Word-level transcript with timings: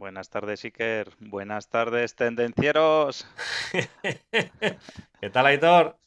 Buenas 0.00 0.30
tardes, 0.30 0.64
Iker. 0.64 1.10
Buenas 1.18 1.68
tardes, 1.68 2.14
tendencieros. 2.14 3.26
¿Qué 5.20 5.28
tal, 5.30 5.44
Aitor? 5.44 5.98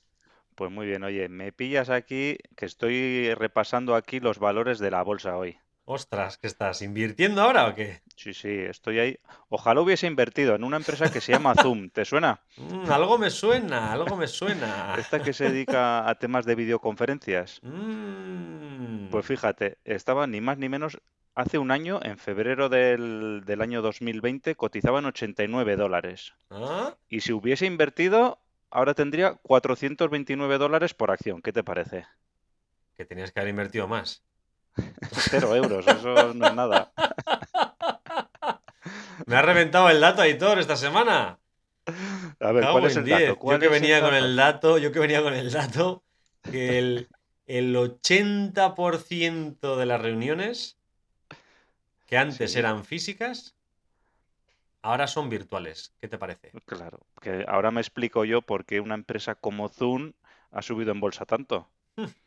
Pues 0.56 0.72
muy 0.72 0.88
bien, 0.88 1.04
oye, 1.04 1.30
me 1.30 1.52
pillas 1.52 1.92
aquí 1.92 2.40
que 2.56 2.66
estoy 2.66 3.32
repasando 3.36 3.94
aquí 3.94 4.20
los 4.20 4.40
valores 4.40 4.80
de 4.80 4.90
la 4.90 5.04
bolsa 5.04 5.38
hoy. 5.38 5.60
Ostras, 5.86 6.40
¿qué 6.40 6.48
estás? 6.48 6.82
¿Invirtiendo 6.82 7.44
ahora 7.44 7.68
o 7.68 7.76
qué? 7.76 8.02
Sí, 8.16 8.34
sí, 8.34 8.50
estoy 8.50 8.98
ahí. 8.98 9.20
Ojalá 9.50 9.82
hubiese 9.82 10.08
invertido 10.08 10.56
en 10.56 10.64
una 10.64 10.78
empresa 10.78 11.12
que 11.12 11.22
se 11.22 11.34
llama 11.34 11.54
Zoom. 11.54 11.92
¿Te 11.92 12.04
suena? 12.04 12.42
Mm, 12.58 12.90
algo 12.90 13.20
me 13.20 13.30
suena, 13.30 13.94
algo 13.94 14.16
me 14.16 14.26
suena. 14.26 14.96
Esta 14.98 15.22
que 15.22 15.34
se 15.34 15.52
dedica 15.52 16.10
a 16.10 16.16
temas 16.16 16.46
de 16.46 16.56
videoconferencias. 16.56 17.62
Mm. 18.74 19.10
Pues 19.10 19.26
fíjate, 19.26 19.78
estaba 19.84 20.26
ni 20.26 20.42
más 20.42 20.58
ni 20.58 20.70
menos 20.70 20.98
hace 21.36 21.58
un 21.58 21.72
año, 21.72 22.00
en 22.04 22.18
febrero 22.18 22.70
del, 22.70 23.44
del 23.46 23.62
año 23.62 23.82
2020, 23.82 24.56
cotizaban 24.56 25.06
89 25.06 25.76
dólares. 25.76 26.34
¿Ah? 26.50 26.96
Y 27.10 27.22
si 27.22 27.34
hubiese 27.34 27.66
invertido, 27.66 28.40
ahora 28.70 28.94
tendría 28.94 29.36
429 29.36 30.58
dólares 30.58 30.94
por 30.94 31.12
acción. 31.12 31.42
¿Qué 31.42 31.54
te 31.54 31.64
parece? 31.64 32.06
Que 32.96 33.06
tenías 33.06 33.32
que 33.32 33.40
haber 33.40 33.52
invertido 33.52 33.88
más. 33.88 34.24
Cero 35.12 35.56
euros, 35.56 35.88
eso 35.88 36.34
no 36.34 36.48
es 36.48 36.54
nada. 36.54 36.92
Me 39.26 39.36
ha 39.36 39.42
reventado 39.42 39.90
el 39.90 40.02
dato, 40.02 40.22
Aitor, 40.22 40.60
esta 40.60 40.76
semana. 40.76 41.40
A 42.40 42.52
ver, 42.52 42.64
Cago 42.64 42.80
¿cuál 42.80 42.86
es 42.86 42.96
en 42.96 43.00
el 43.00 43.06
10. 43.06 43.20
dato? 43.20 43.34
Yo 43.34 43.40
¿Cuál 43.40 43.60
que 43.60 43.68
venía 43.68 44.02
con 44.02 44.16
el 44.16 44.36
dato, 44.36 44.78
yo 44.78 44.92
que 44.92 45.00
venía 45.00 45.22
con 45.22 45.34
el 45.34 45.52
dato 45.52 46.04
que 46.42 46.78
el, 46.78 47.08
el 47.46 47.76
80% 47.76 49.78
de 49.78 49.86
las 49.86 50.02
reuniones 50.02 50.78
que 52.14 52.20
antes 52.20 52.52
Sí. 52.52 52.60
eran 52.60 52.86
físicas, 52.86 53.58
ahora 54.84 55.08
son 55.08 55.32
virtuales. 55.32 55.96
¿Qué 56.00 56.08
te 56.08 56.20
parece? 56.20 56.52
Claro, 56.68 57.00
que 57.20 57.44
ahora 57.48 57.72
me 57.72 57.82
explico 57.82 58.24
yo 58.24 58.44
por 58.44 58.66
qué 58.66 58.80
una 58.80 58.94
empresa 58.94 59.34
como 59.34 59.68
Zoom 59.68 60.14
ha 60.52 60.62
subido 60.62 60.92
en 60.92 61.00
bolsa 61.00 61.26
tanto. 61.26 61.72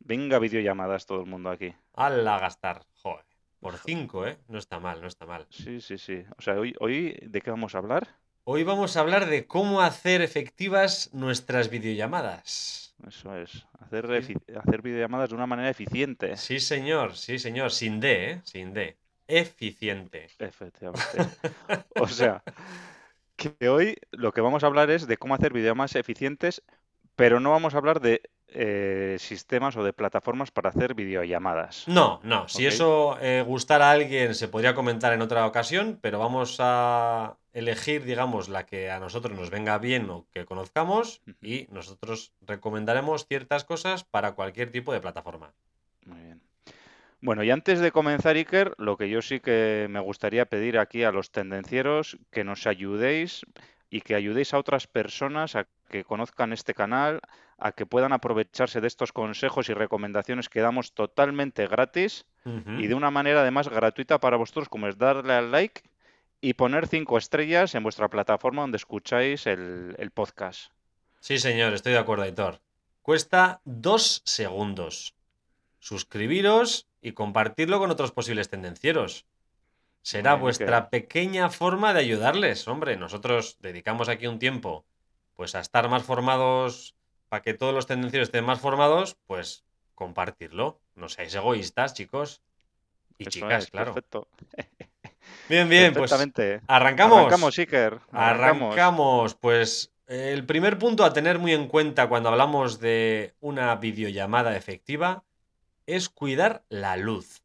Venga, 0.00 0.40
videollamadas 0.40 1.06
todo 1.06 1.20
el 1.20 1.26
mundo 1.26 1.48
aquí. 1.48 1.72
¡Hala, 1.94 2.40
gastar! 2.40 2.84
Joder. 3.02 3.24
Por 3.60 3.78
5, 3.78 4.26
¿eh? 4.26 4.38
No 4.48 4.58
está 4.58 4.80
mal, 4.80 5.00
no 5.00 5.06
está 5.06 5.26
mal. 5.26 5.46
Sí, 5.50 5.80
sí, 5.80 5.96
sí. 5.96 6.24
O 6.36 6.42
sea, 6.42 6.54
hoy, 6.54 6.74
hoy 6.80 7.16
¿de 7.22 7.40
qué 7.40 7.52
vamos 7.52 7.76
a 7.76 7.78
hablar? 7.78 8.08
Hoy 8.42 8.64
vamos 8.64 8.96
a 8.96 9.00
hablar 9.00 9.26
de 9.26 9.46
cómo 9.46 9.80
hacer 9.80 10.22
efectivas 10.22 11.10
nuestras 11.12 11.70
videollamadas. 11.70 12.96
Eso 13.06 13.36
es, 13.36 13.64
hacer, 13.78 14.06
hacer 14.56 14.82
videollamadas 14.82 15.30
de 15.30 15.36
una 15.36 15.46
manera 15.46 15.70
eficiente. 15.70 16.36
Sí, 16.36 16.58
señor, 16.58 17.16
sí, 17.16 17.38
señor. 17.38 17.70
Sin 17.70 18.00
D, 18.00 18.30
¿eh? 18.32 18.40
Sin 18.42 18.74
D. 18.74 18.98
Eficiente. 19.30 20.28
Efectivamente. 20.38 21.18
O 22.00 22.08
sea, 22.08 22.42
que 23.36 23.68
hoy 23.68 23.96
lo 24.10 24.32
que 24.32 24.40
vamos 24.40 24.64
a 24.64 24.66
hablar 24.66 24.90
es 24.90 25.06
de 25.06 25.16
cómo 25.16 25.34
hacer 25.34 25.52
videollamadas 25.52 25.94
eficientes, 25.96 26.62
pero 27.16 27.40
no 27.40 27.50
vamos 27.50 27.74
a 27.74 27.78
hablar 27.78 28.00
de 28.00 28.22
eh, 28.48 29.16
sistemas 29.20 29.76
o 29.76 29.84
de 29.84 29.92
plataformas 29.92 30.50
para 30.50 30.70
hacer 30.70 30.94
videollamadas. 30.94 31.86
No, 31.86 32.20
no. 32.24 32.48
Si 32.48 32.66
eso 32.66 33.16
eh, 33.20 33.44
gustara 33.46 33.90
a 33.90 33.92
alguien, 33.92 34.34
se 34.34 34.48
podría 34.48 34.74
comentar 34.74 35.12
en 35.12 35.22
otra 35.22 35.46
ocasión, 35.46 35.98
pero 36.02 36.18
vamos 36.18 36.56
a 36.58 37.36
elegir, 37.52 38.04
digamos, 38.04 38.48
la 38.48 38.66
que 38.66 38.90
a 38.90 38.98
nosotros 38.98 39.38
nos 39.38 39.50
venga 39.50 39.78
bien 39.78 40.10
o 40.10 40.26
que 40.32 40.44
conozcamos 40.44 41.22
y 41.40 41.66
nosotros 41.70 42.32
recomendaremos 42.40 43.26
ciertas 43.26 43.64
cosas 43.64 44.04
para 44.04 44.32
cualquier 44.32 44.70
tipo 44.70 44.92
de 44.92 45.00
plataforma. 45.00 45.52
Bueno, 47.22 47.42
y 47.44 47.50
antes 47.50 47.80
de 47.80 47.92
comenzar, 47.92 48.36
Iker, 48.36 48.74
lo 48.78 48.96
que 48.96 49.10
yo 49.10 49.20
sí 49.20 49.40
que 49.40 49.86
me 49.90 50.00
gustaría 50.00 50.46
pedir 50.46 50.78
aquí 50.78 51.04
a 51.04 51.12
los 51.12 51.30
tendencieros, 51.30 52.16
que 52.30 52.44
nos 52.44 52.66
ayudéis 52.66 53.44
y 53.90 54.00
que 54.00 54.14
ayudéis 54.14 54.54
a 54.54 54.58
otras 54.58 54.86
personas 54.86 55.54
a 55.54 55.66
que 55.90 56.04
conozcan 56.04 56.52
este 56.52 56.72
canal, 56.72 57.20
a 57.58 57.72
que 57.72 57.84
puedan 57.84 58.12
aprovecharse 58.12 58.80
de 58.80 58.86
estos 58.86 59.12
consejos 59.12 59.68
y 59.68 59.74
recomendaciones 59.74 60.48
que 60.48 60.60
damos 60.60 60.94
totalmente 60.94 61.66
gratis 61.66 62.24
y 62.78 62.86
de 62.86 62.94
una 62.94 63.10
manera 63.10 63.42
además 63.42 63.68
gratuita 63.68 64.18
para 64.18 64.38
vosotros, 64.38 64.68
como 64.70 64.86
es 64.88 64.96
darle 64.96 65.34
al 65.34 65.50
like 65.50 65.82
y 66.40 66.54
poner 66.54 66.86
cinco 66.86 67.18
estrellas 67.18 67.74
en 67.74 67.82
vuestra 67.82 68.08
plataforma 68.08 68.62
donde 68.62 68.78
escucháis 68.78 69.46
el, 69.46 69.94
el 69.98 70.10
podcast. 70.10 70.72
Sí, 71.18 71.38
señor, 71.38 71.74
estoy 71.74 71.92
de 71.92 71.98
acuerdo, 71.98 72.22
Aitor. 72.24 72.60
Cuesta 73.02 73.60
dos 73.64 74.22
segundos. 74.24 75.14
Suscribiros 75.80 76.89
y 77.00 77.12
compartirlo 77.12 77.78
con 77.78 77.90
otros 77.90 78.12
posibles 78.12 78.48
tendencieros. 78.48 79.26
Será 80.02 80.34
bien, 80.34 80.42
vuestra 80.42 80.88
pequeña 80.90 81.50
forma 81.50 81.92
de 81.92 82.00
ayudarles. 82.00 82.66
Hombre, 82.68 82.96
nosotros 82.96 83.58
dedicamos 83.60 84.08
aquí 84.08 84.26
un 84.26 84.38
tiempo 84.38 84.84
pues 85.36 85.54
a 85.54 85.60
estar 85.60 85.88
más 85.88 86.02
formados, 86.02 86.94
para 87.30 87.42
que 87.42 87.54
todos 87.54 87.72
los 87.72 87.86
tendencieros 87.86 88.28
estén 88.28 88.44
más 88.44 88.60
formados, 88.60 89.16
pues 89.26 89.64
compartirlo. 89.94 90.80
No 90.94 91.08
seáis 91.08 91.34
egoístas, 91.34 91.94
chicos. 91.94 92.42
Y 93.16 93.22
Eso 93.22 93.30
chicas, 93.30 93.64
es, 93.64 93.70
claro. 93.70 93.94
perfecto. 93.94 94.28
Bien, 95.48 95.68
bien, 95.68 95.92
pues 95.92 96.12
arrancamos. 96.12 97.18
Arrancamos, 97.18 97.58
Iker. 97.58 98.00
Arrancamos. 98.10 98.72
Arrancamos. 98.72 99.34
Pues 99.34 99.92
el 100.06 100.44
primer 100.44 100.78
punto 100.78 101.04
a 101.04 101.12
tener 101.12 101.38
muy 101.38 101.52
en 101.52 101.68
cuenta 101.68 102.08
cuando 102.08 102.30
hablamos 102.30 102.80
de 102.80 103.34
una 103.40 103.74
videollamada 103.76 104.56
efectiva 104.56 105.22
es 105.86 106.08
cuidar 106.08 106.64
la 106.68 106.96
luz. 106.96 107.42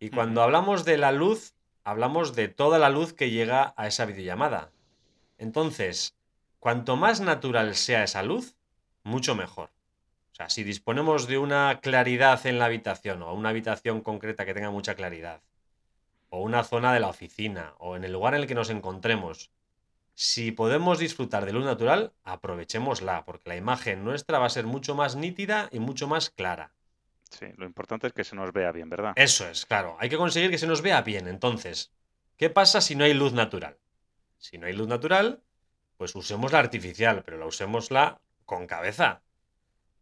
Y 0.00 0.10
cuando 0.10 0.42
hablamos 0.42 0.84
de 0.84 0.96
la 0.96 1.12
luz, 1.12 1.54
hablamos 1.84 2.34
de 2.34 2.48
toda 2.48 2.78
la 2.78 2.90
luz 2.90 3.12
que 3.12 3.30
llega 3.30 3.74
a 3.76 3.86
esa 3.86 4.04
videollamada. 4.04 4.70
Entonces, 5.38 6.16
cuanto 6.60 6.96
más 6.96 7.20
natural 7.20 7.74
sea 7.74 8.04
esa 8.04 8.22
luz, 8.22 8.56
mucho 9.02 9.34
mejor. 9.34 9.70
O 10.32 10.34
sea, 10.34 10.50
si 10.50 10.62
disponemos 10.62 11.26
de 11.26 11.38
una 11.38 11.80
claridad 11.80 12.46
en 12.46 12.58
la 12.58 12.66
habitación 12.66 13.22
o 13.22 13.34
una 13.34 13.48
habitación 13.48 14.02
concreta 14.02 14.44
que 14.44 14.54
tenga 14.54 14.70
mucha 14.70 14.94
claridad, 14.94 15.40
o 16.30 16.42
una 16.42 16.62
zona 16.62 16.92
de 16.92 17.00
la 17.00 17.08
oficina, 17.08 17.74
o 17.78 17.96
en 17.96 18.04
el 18.04 18.12
lugar 18.12 18.34
en 18.34 18.42
el 18.42 18.46
que 18.46 18.54
nos 18.54 18.70
encontremos, 18.70 19.50
si 20.14 20.52
podemos 20.52 20.98
disfrutar 20.98 21.46
de 21.46 21.52
luz 21.52 21.64
natural, 21.64 22.12
aprovechémosla, 22.24 23.24
porque 23.24 23.48
la 23.50 23.56
imagen 23.56 24.04
nuestra 24.04 24.38
va 24.38 24.46
a 24.46 24.50
ser 24.50 24.66
mucho 24.66 24.94
más 24.94 25.16
nítida 25.16 25.68
y 25.72 25.78
mucho 25.78 26.06
más 26.08 26.30
clara. 26.30 26.72
Sí, 27.30 27.46
lo 27.56 27.66
importante 27.66 28.06
es 28.06 28.12
que 28.12 28.24
se 28.24 28.34
nos 28.36 28.52
vea 28.52 28.72
bien, 28.72 28.88
¿verdad? 28.88 29.12
Eso 29.16 29.48
es, 29.48 29.66
claro. 29.66 29.96
Hay 30.00 30.08
que 30.08 30.16
conseguir 30.16 30.50
que 30.50 30.58
se 30.58 30.66
nos 30.66 30.82
vea 30.82 31.02
bien. 31.02 31.28
Entonces, 31.28 31.92
¿qué 32.36 32.50
pasa 32.50 32.80
si 32.80 32.94
no 32.96 33.04
hay 33.04 33.14
luz 33.14 33.32
natural? 33.32 33.76
Si 34.38 34.56
no 34.58 34.66
hay 34.66 34.72
luz 34.72 34.88
natural, 34.88 35.42
pues 35.96 36.14
usemos 36.14 36.52
la 36.52 36.60
artificial, 36.60 37.22
pero 37.24 37.36
la 37.38 37.46
usémosla 37.46 38.20
con 38.46 38.66
cabeza. 38.66 39.22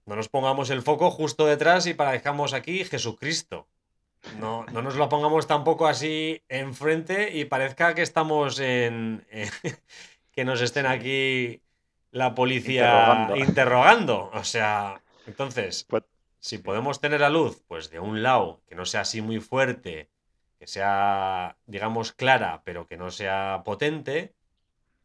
No 0.04 0.14
nos 0.14 0.28
pongamos 0.28 0.70
el 0.70 0.82
foco 0.82 1.10
justo 1.10 1.47
detrás 1.47 1.87
y 1.87 1.94
parezcamos 1.94 2.53
aquí 2.53 2.84
Jesucristo. 2.84 3.66
No, 4.38 4.64
no 4.67 4.82
nos 4.82 4.96
lo 4.96 5.08
pongamos 5.08 5.46
tampoco 5.46 5.87
así 5.87 6.43
enfrente 6.49 7.37
y 7.37 7.44
parezca 7.44 7.94
que 7.94 8.02
estamos 8.02 8.58
en. 8.61 9.26
que 10.32 10.44
nos 10.44 10.61
estén 10.61 10.87
aquí 10.87 11.62
la 12.12 12.34
policía 12.34 12.84
Interrogando. 12.87 13.37
interrogando. 13.37 14.31
O 14.32 14.44
sea, 14.44 15.02
entonces, 15.26 15.84
Pues, 15.88 16.05
si 16.46 16.58
podemos 16.58 17.00
tener 17.00 17.20
la 17.22 17.28
luz, 17.28 17.60
pues 17.66 17.90
de 17.90 17.98
un 17.98 18.22
lado, 18.22 18.62
que 18.69 18.76
no 18.76 18.84
sea 18.84 19.00
así 19.00 19.20
muy 19.20 19.40
fuerte, 19.40 20.10
que 20.60 20.69
sea, 20.69 21.56
digamos, 21.66 22.12
clara, 22.12 22.62
pero 22.64 22.87
que 22.87 22.96
no 22.96 23.10
sea 23.10 23.62
potente, 23.64 24.32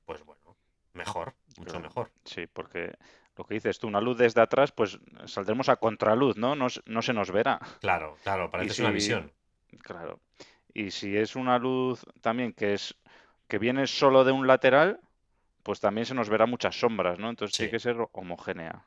pues 0.06 0.24
bueno, 0.24 0.56
mejor, 0.94 1.34
mucho 1.58 1.72
Claro. 1.72 1.80
mejor. 1.82 2.12
sí, 2.26 2.46
porque 2.46 2.94
lo 3.36 3.44
que 3.46 3.56
dices 3.56 3.80
tú, 3.80 3.88
una 3.88 4.02
luz 4.02 4.20
desde 4.20 4.40
atrás, 4.40 4.72
pues 4.72 5.00
saldremos 5.26 5.68
a 5.70 5.78
contraluz, 5.78 6.38
¿no? 6.38 6.56
No, 6.56 6.68
no 6.86 7.02
se 7.02 7.14
nos 7.14 7.32
verá. 7.32 7.60
Claro, 7.80 8.18
claro, 8.22 8.52
es 8.62 8.78
una 8.78 8.90
si- 8.90 8.94
visión. 8.94 9.32
Claro. 9.80 10.20
Y 10.76 10.92
si 10.92 11.18
es 11.18 11.36
una 11.36 11.58
luz 11.58 12.06
también 12.22 12.54
que 12.54 12.74
es 12.76 12.96
que 13.48 13.58
viene 13.58 13.88
solo 13.88 14.24
de 14.24 14.32
un 14.32 14.46
lateral, 14.46 15.00
pues 15.64 15.80
también 15.80 16.06
se 16.06 16.14
nos 16.14 16.30
verá 16.30 16.46
muchas 16.46 16.80
sombras, 16.80 17.18
¿no? 17.18 17.30
Entonces 17.32 17.56
Sí. 17.56 17.64
tiene 17.64 17.72
que 17.72 17.80
ser 17.80 17.98
homogénea. 18.12 18.86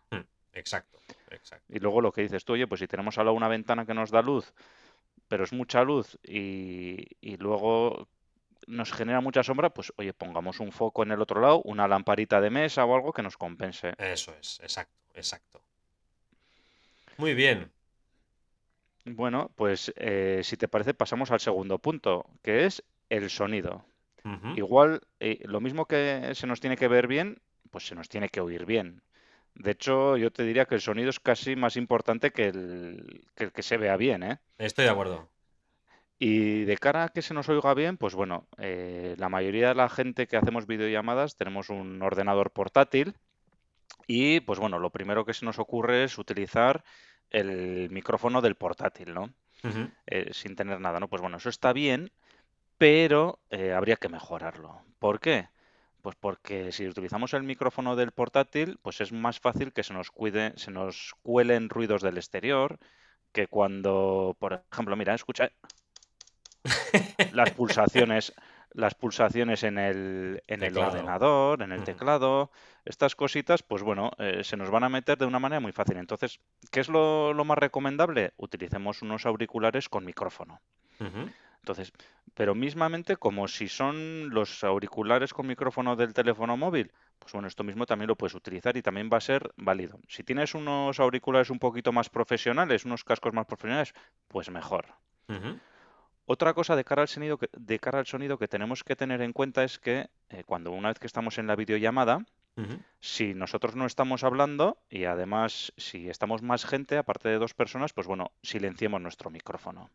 Exacto, 0.52 0.98
exacto. 1.34 1.66
Y 1.68 1.78
luego 1.78 2.00
lo 2.00 2.12
que 2.12 2.22
dices 2.22 2.44
tú, 2.44 2.54
oye, 2.54 2.66
pues 2.66 2.80
si 2.80 2.86
tenemos 2.86 3.18
al 3.18 3.26
lado 3.26 3.36
una 3.36 3.48
ventana 3.48 3.86
que 3.86 3.94
nos 3.94 4.10
da 4.10 4.22
luz, 4.22 4.52
pero 5.28 5.44
es 5.44 5.52
mucha 5.52 5.82
luz 5.82 6.18
y, 6.22 7.06
y 7.20 7.36
luego 7.36 8.08
nos 8.66 8.92
genera 8.92 9.20
mucha 9.20 9.42
sombra, 9.42 9.70
pues 9.70 9.92
oye, 9.96 10.12
pongamos 10.12 10.60
un 10.60 10.72
foco 10.72 11.02
en 11.02 11.12
el 11.12 11.20
otro 11.20 11.40
lado, 11.40 11.62
una 11.62 11.88
lamparita 11.88 12.40
de 12.40 12.50
mesa 12.50 12.84
o 12.84 12.94
algo 12.94 13.12
que 13.12 13.22
nos 13.22 13.36
compense. 13.36 13.94
Eso 13.98 14.34
es, 14.40 14.60
exacto, 14.60 14.96
exacto. 15.14 15.62
Muy 17.18 17.34
bien. 17.34 17.70
Bueno, 19.04 19.50
pues 19.54 19.92
eh, 19.96 20.40
si 20.42 20.56
te 20.56 20.68
parece, 20.68 20.94
pasamos 20.94 21.30
al 21.30 21.40
segundo 21.40 21.78
punto, 21.78 22.26
que 22.42 22.64
es 22.64 22.82
el 23.10 23.30
sonido. 23.30 23.84
Igual, 24.56 25.02
eh, 25.20 25.40
lo 25.44 25.60
mismo 25.60 25.84
que 25.84 26.30
se 26.34 26.46
nos 26.46 26.58
tiene 26.58 26.78
que 26.78 26.88
ver 26.88 27.06
bien, 27.06 27.42
pues 27.70 27.86
se 27.86 27.94
nos 27.94 28.08
tiene 28.08 28.30
que 28.30 28.40
oír 28.40 28.64
bien. 28.64 29.02
De 29.54 29.70
hecho, 29.70 30.16
yo 30.16 30.32
te 30.32 30.42
diría 30.42 30.66
que 30.66 30.74
el 30.74 30.80
sonido 30.80 31.10
es 31.10 31.20
casi 31.20 31.56
más 31.56 31.76
importante 31.76 32.32
que 32.32 32.48
el 32.48 33.22
que, 33.34 33.44
el 33.44 33.52
que 33.52 33.62
se 33.62 33.76
vea 33.76 33.96
bien, 33.96 34.22
¿eh? 34.22 34.38
Estoy 34.58 34.84
de 34.84 34.90
acuerdo. 34.90 35.28
Y 36.18 36.64
de 36.64 36.76
cara 36.76 37.04
a 37.04 37.08
que 37.08 37.22
se 37.22 37.34
nos 37.34 37.48
oiga 37.48 37.74
bien, 37.74 37.96
pues 37.96 38.14
bueno, 38.14 38.46
eh, 38.58 39.14
la 39.18 39.28
mayoría 39.28 39.68
de 39.68 39.74
la 39.74 39.88
gente 39.88 40.26
que 40.26 40.36
hacemos 40.36 40.66
videollamadas 40.66 41.36
tenemos 41.36 41.70
un 41.70 42.00
ordenador 42.02 42.50
portátil 42.52 43.14
y 44.06 44.40
pues 44.40 44.58
bueno, 44.58 44.78
lo 44.78 44.90
primero 44.90 45.24
que 45.24 45.34
se 45.34 45.44
nos 45.44 45.58
ocurre 45.58 46.04
es 46.04 46.18
utilizar 46.18 46.84
el 47.30 47.90
micrófono 47.90 48.40
del 48.40 48.54
portátil, 48.54 49.12
¿no? 49.12 49.32
Eh, 50.06 50.30
sin 50.32 50.56
tener 50.56 50.80
nada, 50.80 51.00
¿no? 51.00 51.08
Pues 51.08 51.22
bueno, 51.22 51.38
eso 51.38 51.48
está 51.48 51.72
bien, 51.72 52.12
pero 52.78 53.40
eh, 53.50 53.72
habría 53.72 53.96
que 53.96 54.08
mejorarlo. 54.08 54.82
¿Por 54.98 55.20
qué? 55.20 55.48
Pues 56.04 56.16
porque 56.16 56.70
si 56.70 56.86
utilizamos 56.86 57.32
el 57.32 57.44
micrófono 57.44 57.96
del 57.96 58.12
portátil, 58.12 58.78
pues 58.82 59.00
es 59.00 59.10
más 59.10 59.40
fácil 59.40 59.72
que 59.72 59.82
se 59.82 59.94
nos 59.94 60.10
cuide, 60.10 60.52
se 60.56 60.70
nos 60.70 61.14
cuelen 61.22 61.70
ruidos 61.70 62.02
del 62.02 62.18
exterior, 62.18 62.78
que 63.32 63.46
cuando, 63.46 64.36
por 64.38 64.64
ejemplo, 64.70 64.96
mira, 64.96 65.14
escucha 65.14 65.50
las 67.32 67.52
pulsaciones, 67.52 68.34
las 68.74 68.94
pulsaciones 68.94 69.62
en 69.62 69.78
el, 69.78 70.42
en 70.46 70.62
el 70.62 70.76
ordenador, 70.76 71.62
en 71.62 71.72
el 71.72 71.84
teclado, 71.84 72.50
estas 72.84 73.16
cositas, 73.16 73.62
pues 73.62 73.82
bueno, 73.82 74.10
eh, 74.18 74.44
se 74.44 74.58
nos 74.58 74.68
van 74.68 74.84
a 74.84 74.90
meter 74.90 75.16
de 75.16 75.24
una 75.24 75.38
manera 75.38 75.60
muy 75.60 75.72
fácil. 75.72 75.96
Entonces, 75.96 76.38
¿qué 76.70 76.80
es 76.80 76.90
lo, 76.90 77.32
lo 77.32 77.46
más 77.46 77.56
recomendable? 77.56 78.34
Utilicemos 78.36 79.00
unos 79.00 79.24
auriculares 79.24 79.88
con 79.88 80.04
micrófono. 80.04 80.60
Entonces, 81.64 81.94
pero 82.34 82.54
mismamente 82.54 83.16
como 83.16 83.48
si 83.48 83.68
son 83.68 84.28
los 84.28 84.62
auriculares 84.64 85.32
con 85.32 85.46
micrófono 85.46 85.96
del 85.96 86.12
teléfono 86.12 86.58
móvil, 86.58 86.92
pues 87.18 87.32
bueno, 87.32 87.48
esto 87.48 87.64
mismo 87.64 87.86
también 87.86 88.08
lo 88.08 88.16
puedes 88.16 88.34
utilizar 88.34 88.76
y 88.76 88.82
también 88.82 89.08
va 89.10 89.16
a 89.16 89.22
ser 89.22 89.50
válido. 89.56 89.98
Si 90.06 90.22
tienes 90.22 90.54
unos 90.54 91.00
auriculares 91.00 91.48
un 91.48 91.58
poquito 91.58 91.90
más 91.90 92.10
profesionales, 92.10 92.84
unos 92.84 93.02
cascos 93.02 93.32
más 93.32 93.46
profesionales, 93.46 93.94
pues 94.28 94.50
mejor. 94.50 94.84
Otra 96.26 96.52
cosa 96.52 96.76
de 96.76 96.84
cara 96.84 97.00
al 97.00 97.08
sonido 97.08 97.38
que, 97.38 97.48
de 97.56 97.78
cara 97.78 97.98
al 97.98 98.06
sonido 98.06 98.36
que 98.36 98.46
tenemos 98.46 98.84
que 98.84 98.94
tener 98.94 99.22
en 99.22 99.32
cuenta 99.32 99.64
es 99.64 99.78
que 99.78 100.10
eh, 100.28 100.44
cuando 100.44 100.70
una 100.70 100.88
vez 100.88 100.98
que 100.98 101.06
estamos 101.06 101.38
en 101.38 101.46
la 101.46 101.56
videollamada, 101.56 102.26
si 103.00 103.32
nosotros 103.32 103.74
no 103.74 103.86
estamos 103.86 104.22
hablando 104.22 104.76
y 104.90 105.04
además 105.04 105.72
si 105.78 106.10
estamos 106.10 106.42
más 106.42 106.66
gente, 106.66 106.98
aparte 106.98 107.30
de 107.30 107.38
dos 107.38 107.54
personas, 107.54 107.94
pues 107.94 108.06
bueno, 108.06 108.32
silenciemos 108.42 109.00
nuestro 109.00 109.30
micrófono. 109.30 109.88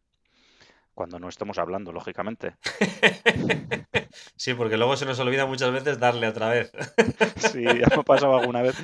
Cuando 0.99 1.17
no 1.17 1.29
estemos 1.29 1.57
hablando, 1.57 1.93
lógicamente. 1.93 2.55
Sí, 4.35 4.53
porque 4.53 4.75
luego 4.75 4.97
se 4.97 5.05
nos 5.05 5.17
olvida 5.19 5.45
muchas 5.45 5.71
veces 5.71 5.97
darle 5.97 6.27
otra 6.27 6.49
vez. 6.49 6.73
Sí, 7.37 7.63
ya 7.63 7.87
me 7.95 8.01
ha 8.01 8.03
pasado 8.03 8.37
alguna 8.37 8.61
vez 8.63 8.75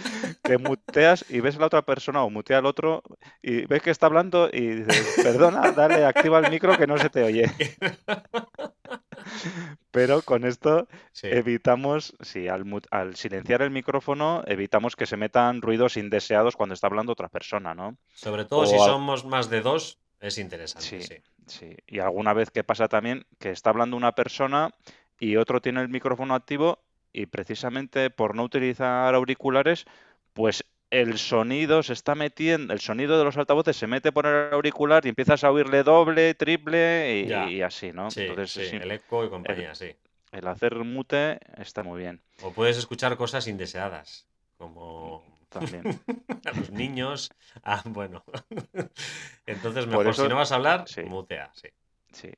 que 0.46 0.58
muteas 0.58 1.26
y 1.30 1.42
ves 1.42 1.58
a 1.58 1.60
la 1.60 1.66
otra 1.66 1.82
persona 1.82 2.24
o 2.24 2.30
mutea 2.30 2.60
al 2.60 2.66
otro 2.68 3.04
y 3.42 3.66
ves 3.66 3.82
que 3.82 3.92
está 3.92 4.06
hablando 4.06 4.50
y 4.52 4.62
dices, 4.62 5.14
perdona, 5.22 5.74
dale, 5.74 6.06
activa 6.06 6.40
el 6.40 6.50
micro 6.50 6.78
que 6.78 6.88
no 6.88 6.98
se 6.98 7.10
te 7.10 7.24
oye. 7.24 7.52
Pero 9.92 10.22
con 10.22 10.46
esto 10.46 10.88
Sí, 11.12 11.28
evitamos, 11.32 12.16
sí, 12.22 12.48
al, 12.48 12.64
al 12.92 13.16
silenciar 13.16 13.62
el 13.62 13.72
micrófono, 13.72 14.42
evitamos 14.48 14.96
que 14.96 15.06
se 15.06 15.18
metan 15.18 15.62
ruidos 15.62 15.98
indeseados 15.98 16.56
cuando 16.56 16.76
está 16.76 16.88
hablando 16.88 17.12
otra 17.12 17.28
persona, 17.28 17.74
¿no? 17.74 17.98
sobre 18.14 18.46
todo 18.46 18.66
si 18.66 18.76
a- 18.76 18.80
somos 18.80 19.26
más 19.26 19.50
de 19.50 19.62
dos, 19.62 20.00
es 20.20 20.38
interesante, 20.38 20.88
Sí, 20.88 21.02
sí. 21.02 21.16
Sí. 21.48 21.76
Y 21.88 22.00
alguna 22.00 22.34
vez 22.34 22.52
que 22.52 22.64
pasa 22.64 22.88
también 22.88 23.26
que 23.40 23.52
está 23.52 23.70
hablando 23.72 23.98
una 23.98 24.14
persona 24.14 24.72
y 25.20 25.36
otro 25.38 25.62
tiene 25.62 25.82
el 25.82 25.90
micrófono 25.90 26.36
activo 26.36 26.80
y 27.14 27.28
precisamente 27.28 28.10
por 28.10 28.36
no 28.36 28.44
utilizar 28.44 29.14
auriculares, 29.16 29.86
pues 30.34 30.66
el 30.92 31.18
sonido 31.18 31.84
se 31.84 31.94
está 31.94 32.16
metiendo, 32.16 32.74
el 32.74 32.80
sonido 32.80 33.18
de 33.18 33.24
los 33.26 33.38
altavoces 33.38 33.76
se 33.76 33.88
mete 33.88 34.12
por 34.12 34.26
el 34.28 34.54
auricular 34.54 35.06
y 35.06 35.10
empiezas 35.10 35.44
a 35.44 35.52
oírle 35.52 35.84
doble, 35.84 36.34
triple 36.36 37.22
y, 37.22 37.28
Ya. 37.28 37.50
y 37.50 37.62
así, 37.62 37.92
¿no? 37.92 38.12
Sí, 38.12 38.22
Entonces, 38.22 38.52
sí, 38.52 38.66
sí, 38.66 38.76
el 38.76 38.92
eco 38.92 39.26
y 39.26 39.30
compañía, 39.30 39.74
sí. 39.76 39.96
el 40.32 40.48
hacer 40.48 40.76
mute 40.76 41.40
está 41.58 41.84
muy 41.84 42.02
bien 42.02 42.22
O 42.42 42.52
puedes 42.54 42.78
escuchar 42.78 43.18
cosas 43.18 43.48
indeseadas, 43.48 44.28
como 44.58 45.24
también. 45.60 45.84
a 46.46 46.52
los 46.58 46.72
niños. 46.72 47.32
Ah, 47.64 47.82
bueno. 47.86 48.24
Entonces, 49.46 49.88
mejor, 49.88 50.08
eso- 50.08 50.24
si 50.24 50.30
no 50.30 50.36
vas 50.36 50.52
a 50.52 50.56
hablar, 50.56 50.88
sí. 50.88 51.02
mutea, 51.04 51.52
sí. 51.54 51.70
Sí. 52.12 52.32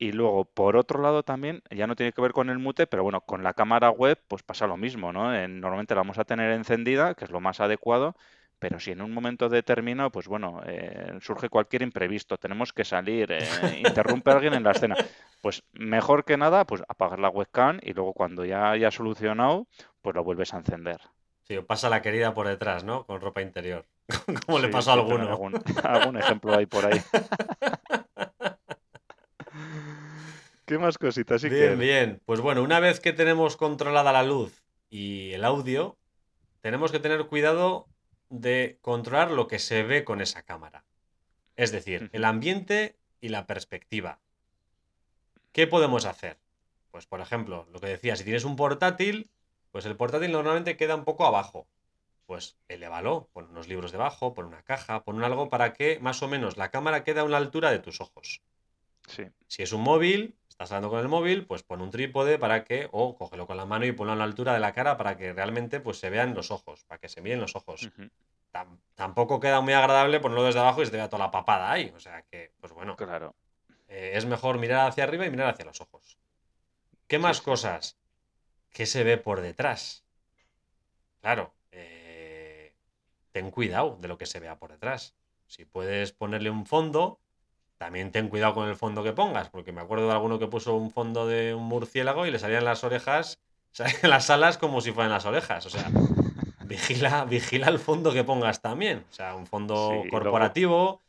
Y 0.00 0.12
luego, 0.12 0.44
por 0.44 0.76
otro 0.76 1.02
lado 1.02 1.24
también, 1.24 1.62
ya 1.70 1.86
no 1.86 1.96
tiene 1.96 2.12
que 2.12 2.22
ver 2.22 2.32
con 2.32 2.50
el 2.50 2.58
mute, 2.58 2.86
pero 2.86 3.02
bueno, 3.02 3.20
con 3.22 3.42
la 3.42 3.54
cámara 3.54 3.90
web 3.90 4.16
pues 4.28 4.42
pasa 4.44 4.66
lo 4.66 4.76
mismo, 4.76 5.12
¿no? 5.12 5.34
En- 5.34 5.60
normalmente 5.60 5.94
la 5.94 6.02
vamos 6.02 6.18
a 6.18 6.24
tener 6.24 6.52
encendida, 6.52 7.14
que 7.14 7.24
es 7.24 7.30
lo 7.32 7.40
más 7.40 7.58
adecuado, 7.60 8.14
pero 8.60 8.78
si 8.78 8.92
en 8.92 9.02
un 9.02 9.12
momento 9.12 9.48
determinado, 9.48 10.10
pues 10.10 10.28
bueno, 10.28 10.60
eh, 10.66 11.18
surge 11.20 11.48
cualquier 11.48 11.82
imprevisto, 11.82 12.38
tenemos 12.38 12.72
que 12.72 12.84
salir, 12.84 13.32
eh, 13.32 13.38
interrumpe 14.22 14.30
a 14.30 14.34
alguien 14.34 14.54
en 14.54 14.62
la 14.62 14.70
escena, 14.72 14.94
pues 15.42 15.64
mejor 15.72 16.24
que 16.24 16.36
nada, 16.36 16.64
pues 16.64 16.82
apagar 16.88 17.18
la 17.18 17.28
webcam 17.30 17.78
y 17.82 17.92
luego 17.92 18.12
cuando 18.12 18.44
ya 18.44 18.70
haya 18.70 18.92
solucionado, 18.92 19.66
pues 20.00 20.14
lo 20.14 20.22
vuelves 20.22 20.54
a 20.54 20.58
encender. 20.58 21.00
Sí, 21.48 21.58
pasa 21.66 21.88
la 21.88 22.02
querida 22.02 22.34
por 22.34 22.46
detrás, 22.46 22.84
¿no? 22.84 23.06
Con 23.06 23.22
ropa 23.22 23.40
interior. 23.40 23.86
Como 24.46 24.58
le 24.58 24.68
pasó 24.68 24.90
a 24.90 24.94
alguno. 24.94 25.28
Algún, 25.28 25.54
algún 25.82 26.18
ejemplo 26.18 26.54
hay 26.54 26.66
por 26.66 26.84
ahí. 26.84 27.00
¿Qué 30.66 30.78
más 30.78 30.98
cositas, 30.98 31.42
Bien, 31.42 31.78
bien. 31.78 32.20
Pues 32.26 32.40
bueno, 32.40 32.62
una 32.62 32.78
vez 32.78 33.00
que 33.00 33.14
tenemos 33.14 33.56
controlada 33.56 34.12
la 34.12 34.22
luz 34.22 34.62
y 34.90 35.32
el 35.32 35.42
audio, 35.46 35.96
tenemos 36.60 36.92
que 36.92 36.98
tener 36.98 37.24
cuidado 37.26 37.88
de 38.28 38.76
controlar 38.82 39.30
lo 39.30 39.48
que 39.48 39.58
se 39.58 39.82
ve 39.82 40.04
con 40.04 40.20
esa 40.20 40.42
cámara. 40.42 40.84
Es 41.56 41.72
decir, 41.72 42.10
el 42.12 42.26
ambiente 42.26 42.98
y 43.22 43.30
la 43.30 43.46
perspectiva. 43.46 44.18
¿Qué 45.52 45.66
podemos 45.66 46.04
hacer? 46.04 46.36
Pues 46.90 47.06
por 47.06 47.22
ejemplo, 47.22 47.66
lo 47.72 47.80
que 47.80 47.86
decía, 47.86 48.16
si 48.16 48.24
tienes 48.24 48.44
un 48.44 48.56
portátil, 48.56 49.30
pues 49.78 49.86
el 49.86 49.94
portátil 49.96 50.32
normalmente 50.32 50.76
queda 50.76 50.96
un 50.96 51.04
poco 51.04 51.24
abajo. 51.24 51.68
Pues 52.26 52.58
elévalo, 52.66 53.28
pon 53.32 53.44
unos 53.48 53.68
libros 53.68 53.92
debajo, 53.92 54.34
pon 54.34 54.46
una 54.46 54.64
caja, 54.64 55.04
pon 55.04 55.14
un 55.14 55.22
algo 55.22 55.50
para 55.50 55.72
que 55.72 56.00
más 56.00 56.20
o 56.20 56.26
menos 56.26 56.56
la 56.56 56.72
cámara 56.72 57.04
quede 57.04 57.20
a 57.20 57.24
una 57.24 57.36
altura 57.36 57.70
de 57.70 57.78
tus 57.78 58.00
ojos. 58.00 58.42
Sí, 59.06 59.26
Si 59.46 59.62
es 59.62 59.72
un 59.72 59.82
móvil, 59.82 60.34
estás 60.48 60.72
hablando 60.72 60.90
con 60.90 60.98
el 60.98 61.06
móvil, 61.06 61.46
pues 61.46 61.62
pon 61.62 61.80
un 61.80 61.92
trípode 61.92 62.40
para 62.40 62.64
que, 62.64 62.88
o 62.90 63.14
cógelo 63.14 63.46
con 63.46 63.56
la 63.56 63.66
mano 63.66 63.86
y 63.86 63.92
ponlo 63.92 64.14
a 64.14 64.16
la 64.16 64.24
altura 64.24 64.52
de 64.52 64.58
la 64.58 64.72
cara 64.72 64.96
para 64.96 65.16
que 65.16 65.32
realmente 65.32 65.78
pues 65.78 66.00
se 66.00 66.10
vean 66.10 66.34
los 66.34 66.50
ojos, 66.50 66.82
para 66.82 66.98
que 66.98 67.08
se 67.08 67.20
miren 67.20 67.40
los 67.40 67.54
ojos. 67.54 67.88
tampoco 68.96 69.38
queda 69.38 69.60
muy 69.60 69.74
agradable 69.74 70.18
ponerlo 70.18 70.42
desde 70.42 70.58
abajo 70.58 70.82
y 70.82 70.86
se 70.86 70.90
te 70.90 70.96
vea 70.96 71.08
toda 71.08 71.26
la 71.26 71.30
papada 71.30 71.70
ahí. 71.70 71.92
O 71.94 72.00
sea 72.00 72.22
que, 72.22 72.50
pues 72.60 72.72
bueno, 72.72 72.96
claro. 72.96 73.36
eh, 73.86 74.10
es 74.14 74.26
mejor 74.26 74.58
mirar 74.58 74.88
hacia 74.88 75.04
arriba 75.04 75.24
y 75.24 75.30
mirar 75.30 75.54
hacia 75.54 75.66
los 75.66 75.80
ojos. 75.80 76.18
¿Qué 77.06 77.16
Sí, 77.16 77.22
más 77.22 77.38
sí. 77.38 77.44
cosas? 77.44 77.97
¿Qué 78.72 78.86
se 78.86 79.04
ve 79.04 79.16
por 79.18 79.40
detrás? 79.40 80.04
Claro, 81.20 81.52
eh, 81.72 82.74
ten 83.32 83.50
cuidado 83.50 83.98
de 84.00 84.08
lo 84.08 84.18
que 84.18 84.26
se 84.26 84.40
vea 84.40 84.56
por 84.58 84.70
detrás. 84.70 85.14
Si 85.46 85.64
puedes 85.64 86.12
ponerle 86.12 86.50
un 86.50 86.66
fondo, 86.66 87.18
también 87.76 88.12
ten 88.12 88.28
cuidado 88.28 88.54
con 88.54 88.68
el 88.68 88.76
fondo 88.76 89.02
que 89.02 89.12
pongas, 89.12 89.48
porque 89.50 89.72
me 89.72 89.80
acuerdo 89.80 90.06
de 90.06 90.12
alguno 90.12 90.38
que 90.38 90.46
puso 90.46 90.74
un 90.74 90.90
fondo 90.90 91.26
de 91.26 91.54
un 91.54 91.64
murciélago 91.64 92.26
y 92.26 92.30
le 92.30 92.38
salían 92.38 92.64
las 92.64 92.84
orejas, 92.84 93.38
salían 93.72 94.10
las 94.10 94.30
alas 94.30 94.58
como 94.58 94.80
si 94.80 94.92
fueran 94.92 95.12
las 95.12 95.24
orejas. 95.26 95.66
O 95.66 95.70
sea, 95.70 95.88
vigila, 96.64 97.24
vigila 97.24 97.68
el 97.68 97.78
fondo 97.78 98.12
que 98.12 98.24
pongas 98.24 98.60
también. 98.60 99.04
O 99.10 99.12
sea, 99.12 99.34
un 99.34 99.46
fondo 99.46 99.74
Sí, 99.90 99.94
y 99.94 99.94
luego- 100.02 100.10
corporativo, 100.10 101.02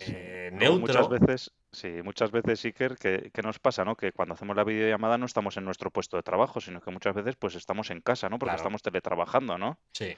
eh, 0.00 0.50
neutro. 0.52 0.80
Muchas 0.80 1.08
veces, 1.08 1.50
sí, 1.76 2.02
muchas 2.02 2.30
veces, 2.30 2.64
Iker, 2.64 2.96
que, 2.96 3.30
que 3.32 3.42
nos 3.42 3.58
pasa, 3.58 3.84
¿no? 3.84 3.94
Que 3.96 4.12
cuando 4.12 4.34
hacemos 4.34 4.56
la 4.56 4.64
videollamada 4.64 5.18
no 5.18 5.26
estamos 5.26 5.56
en 5.56 5.64
nuestro 5.64 5.90
puesto 5.90 6.16
de 6.16 6.22
trabajo, 6.22 6.60
sino 6.60 6.80
que 6.80 6.90
muchas 6.90 7.14
veces 7.14 7.36
pues 7.36 7.54
estamos 7.54 7.90
en 7.90 8.00
casa, 8.00 8.28
¿no? 8.28 8.38
Porque 8.38 8.50
Claro. 8.50 8.60
estamos 8.62 8.82
teletrabajando, 8.82 9.58
¿no? 9.58 9.78
Sí, 9.92 10.16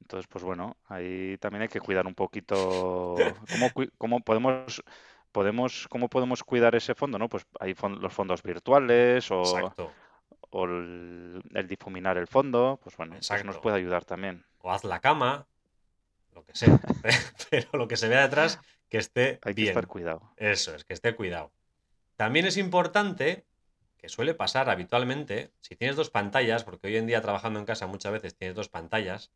Entonces, 0.00 0.26
pues 0.26 0.42
bueno, 0.42 0.76
ahí 0.88 1.36
también 1.38 1.62
hay 1.62 1.68
que 1.68 1.80
cuidar 1.80 2.06
un 2.08 2.14
poquito 2.14 3.14
cómo, 3.48 3.70
cómo 3.98 4.20
podemos, 4.20 4.82
podemos, 5.30 5.86
cómo 5.88 6.08
podemos 6.08 6.42
cuidar 6.42 6.74
ese 6.74 6.94
fondo, 6.96 7.18
¿no? 7.18 7.28
Pues 7.28 7.46
hay 7.60 7.74
los 8.00 8.12
fondos 8.12 8.42
virtuales 8.42 9.30
o, 9.30 9.72
el, 10.64 11.40
el 11.54 11.66
difuminar 11.68 12.18
el 12.18 12.26
fondo, 12.26 12.80
pues 12.82 12.96
bueno, 12.96 13.16
eso 13.16 13.44
nos 13.44 13.58
puede 13.58 13.76
ayudar 13.76 14.04
también. 14.04 14.44
o 14.58 14.72
haz 14.72 14.82
la 14.84 14.98
cama, 15.00 15.46
lo 16.34 16.44
que 16.44 16.54
sea. 16.54 16.78
Pero 17.50 17.68
lo 17.78 17.86
que 17.88 17.96
se 17.96 18.08
vea 18.08 18.22
detrás, 18.22 18.58
que 18.92 18.98
esté 18.98 19.38
Hay 19.40 19.54
que 19.54 19.62
bien. 19.62 19.68
estar 19.68 19.86
cuidado. 19.86 20.34
Eso 20.36 20.74
es, 20.74 20.84
que 20.84 20.92
esté 20.92 21.16
cuidado. 21.16 21.50
También 22.16 22.44
es 22.44 22.58
importante 22.58 23.46
que 23.96 24.10
suele 24.10 24.34
pasar 24.34 24.68
habitualmente, 24.68 25.50
si 25.62 25.76
tienes 25.76 25.96
dos 25.96 26.10
pantallas, 26.10 26.62
porque 26.62 26.88
hoy 26.88 26.96
en 26.98 27.06
día 27.06 27.22
trabajando 27.22 27.58
en 27.58 27.64
casa 27.64 27.86
muchas 27.86 28.12
veces 28.12 28.36
tienes 28.36 28.54
dos 28.54 28.68
pantallas, 28.68 29.32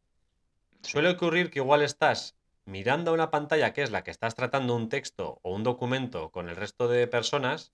suele 0.83 1.09
ocurrir 1.09 1.51
que 1.51 1.61
igual 1.61 1.81
estás 1.81 2.37
mirando 2.67 3.11
a 3.11 3.15
una 3.15 3.31
pantalla 3.31 3.73
que 3.73 3.83
es 3.83 3.91
la 3.91 4.05
que 4.05 4.11
estás 4.11 4.35
tratando 4.35 4.77
un 4.77 4.91
texto 4.91 5.41
o 5.41 5.55
un 5.55 5.63
documento 5.63 6.31
con 6.33 6.51
el 6.51 6.57
resto 6.57 6.87
de 6.87 7.07
personas 7.07 7.73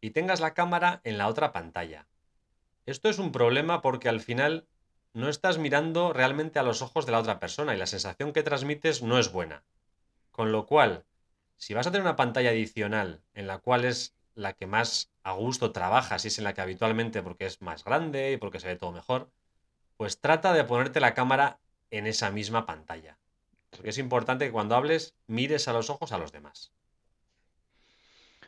y 0.00 0.10
tengas 0.10 0.40
la 0.40 0.52
cámara 0.52 1.00
en 1.04 1.16
la 1.16 1.28
otra 1.28 1.52
pantalla. 1.52 2.08
Esto 2.86 3.08
es 3.08 3.20
un 3.20 3.30
problema 3.30 3.82
porque 3.82 4.08
al 4.08 4.18
final 4.18 4.66
no 5.12 5.28
estás 5.28 5.58
mirando 5.58 6.12
realmente 6.12 6.58
a 6.58 6.64
los 6.64 6.82
ojos 6.82 7.06
de 7.06 7.12
la 7.12 7.20
otra 7.20 7.38
persona 7.38 7.72
y 7.72 7.78
la 7.78 7.86
sensación 7.86 8.32
que 8.32 8.42
transmites 8.42 9.00
no 9.00 9.16
es 9.16 9.30
buena. 9.30 9.62
Con 10.32 10.50
lo 10.50 10.66
cual, 10.66 11.04
si 11.60 11.74
vas 11.74 11.86
a 11.86 11.90
tener 11.90 12.02
una 12.02 12.16
pantalla 12.16 12.50
adicional 12.50 13.20
en 13.34 13.46
la 13.46 13.58
cual 13.58 13.84
es 13.84 14.16
la 14.34 14.54
que 14.54 14.66
más 14.66 15.10
a 15.22 15.32
gusto 15.32 15.72
trabajas 15.72 16.24
y 16.24 16.28
es 16.28 16.38
en 16.38 16.44
la 16.44 16.54
que 16.54 16.62
habitualmente 16.62 17.22
porque 17.22 17.44
es 17.44 17.60
más 17.60 17.84
grande 17.84 18.32
y 18.32 18.38
porque 18.38 18.60
se 18.60 18.66
ve 18.66 18.76
todo 18.76 18.92
mejor, 18.92 19.30
pues 19.98 20.18
trata 20.20 20.54
de 20.54 20.64
ponerte 20.64 21.00
la 21.00 21.12
cámara 21.12 21.60
en 21.90 22.06
esa 22.06 22.30
misma 22.30 22.64
pantalla. 22.64 23.18
Porque 23.68 23.90
es 23.90 23.98
importante 23.98 24.46
que 24.46 24.52
cuando 24.52 24.74
hables 24.74 25.14
mires 25.26 25.68
a 25.68 25.74
los 25.74 25.90
ojos 25.90 26.12
a 26.12 26.18
los 26.18 26.32
demás. 26.32 26.72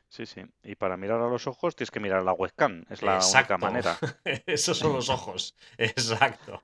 Sí, 0.09 0.25
sí. 0.25 0.47
Y 0.62 0.76
para 0.76 0.97
mirar 0.97 1.21
a 1.21 1.28
los 1.28 1.47
ojos 1.47 1.76
tienes 1.76 1.90
que 1.90 2.00
mirar 2.00 2.21
a 2.21 2.25
la 2.25 2.33
webcam. 2.33 2.87
Es 2.88 3.02
la 3.02 3.19
única 3.19 3.59
manera. 3.59 3.99
Esos 4.47 4.78
son 4.78 4.95
los 4.95 5.11
ojos. 5.11 5.54
Exacto. 5.76 6.62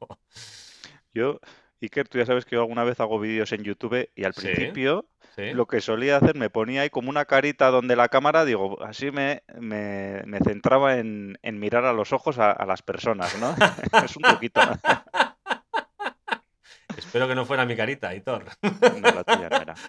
Yo, 1.13 1.41
Iker, 1.81 2.09
tú 2.09 2.19
ya 2.19 2.27
sabes 2.27 2.45
que 2.45 2.57
yo 2.57 2.63
alguna 2.63 2.85
vez 2.85 2.99
hago 3.01 3.21
vídeos 3.21 3.53
en 3.53 3.63
YouTube 3.63 4.11
y 4.15 4.25
al 4.25 4.35
principio 4.35 5.07
lo 5.37 5.67
que 5.67 5.81
solía 5.81 6.17
hacer, 6.17 6.35
me 6.35 6.51
ponía 6.51 6.83
ahí 6.83 6.91
como 6.91 7.11
una 7.11 7.25
carita 7.25 7.71
donde 7.71 7.95
la 7.95 8.09
cámara, 8.09 8.45
digo, 8.45 8.83
así 8.83 9.13
me, 9.13 9.45
me, 9.61 10.39
centraba 10.45 10.97
en, 10.97 11.39
mirar 11.43 11.85
a 11.85 11.93
los 11.93 12.13
ojos 12.13 12.39
a, 12.39 12.65
las 12.67 12.83
personas, 12.83 13.39
¿no? 13.39 13.55
es 14.05 14.17
un 14.17 14.23
poquito. 14.23 14.61
Espero 16.97 17.29
que 17.29 17.37
no 17.37 17.47
fuera 17.47 17.65
mi 17.65 17.77
carita, 17.77 18.15
Hitor. 18.15 18.45
No, 18.63 19.01
la 19.01 19.25
tuya 19.25 19.49
no 19.49 19.57
era. 19.57 19.75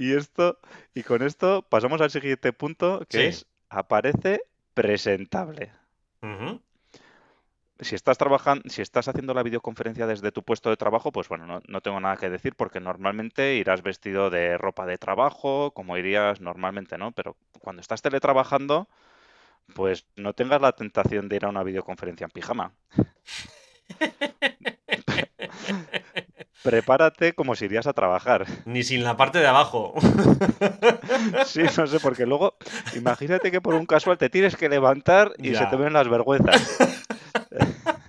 Y 0.00 0.14
esto, 0.14 0.60
y 0.94 1.02
con 1.02 1.22
esto 1.22 1.66
pasamos 1.68 2.00
al 2.00 2.10
siguiente 2.10 2.52
punto, 2.52 3.04
que 3.08 3.26
es 3.26 3.46
aparece 3.68 4.42
presentable 4.72 5.72
si 7.80 7.94
estás 7.94 8.18
trabajando, 8.18 8.68
si 8.68 8.82
estás 8.82 9.08
haciendo 9.08 9.34
la 9.34 9.42
videoconferencia 9.42 10.06
desde 10.06 10.32
tu 10.32 10.42
puesto 10.42 10.70
de 10.70 10.76
trabajo, 10.76 11.12
pues 11.12 11.28
bueno, 11.28 11.60
no, 11.66 11.80
tengo 11.80 12.00
nada 12.00 12.16
que 12.16 12.28
decir 12.28 12.54
porque 12.56 12.80
normalmente 12.80 13.54
irás 13.54 13.82
vestido 13.82 14.30
de 14.30 14.58
ropa 14.58 14.86
de 14.86 14.98
trabajo, 14.98 15.70
como 15.72 15.96
irías 15.96 16.40
normalmente, 16.40 16.98
¿no? 16.98 17.12
Pero 17.12 17.36
cuando 17.60 17.80
estás 17.80 18.02
teletrabajando, 18.02 18.88
pues 19.74 20.06
no 20.16 20.32
tengas 20.32 20.60
la 20.60 20.72
tentación 20.72 21.28
de 21.28 21.36
ir 21.36 21.44
a 21.44 21.50
una 21.50 21.62
videoconferencia 21.62 22.24
en 22.24 22.30
pijama. 22.30 22.72
Prepárate 26.62 27.34
como 27.34 27.54
si 27.54 27.66
irías 27.66 27.86
a 27.86 27.92
trabajar. 27.92 28.46
Ni 28.64 28.82
sin 28.82 29.04
la 29.04 29.16
parte 29.16 29.38
de 29.38 29.46
abajo. 29.46 29.94
Sí, 31.46 31.62
no 31.76 31.86
sé, 31.86 32.00
porque 32.00 32.26
luego 32.26 32.56
imagínate 32.94 33.50
que 33.50 33.60
por 33.60 33.74
un 33.74 33.86
casual 33.86 34.18
te 34.18 34.28
tienes 34.28 34.56
que 34.56 34.68
levantar 34.68 35.32
y 35.38 35.54
se 35.54 35.64
te 35.66 35.76
ven 35.76 35.92
las 35.92 36.08
vergüenzas. 36.08 36.78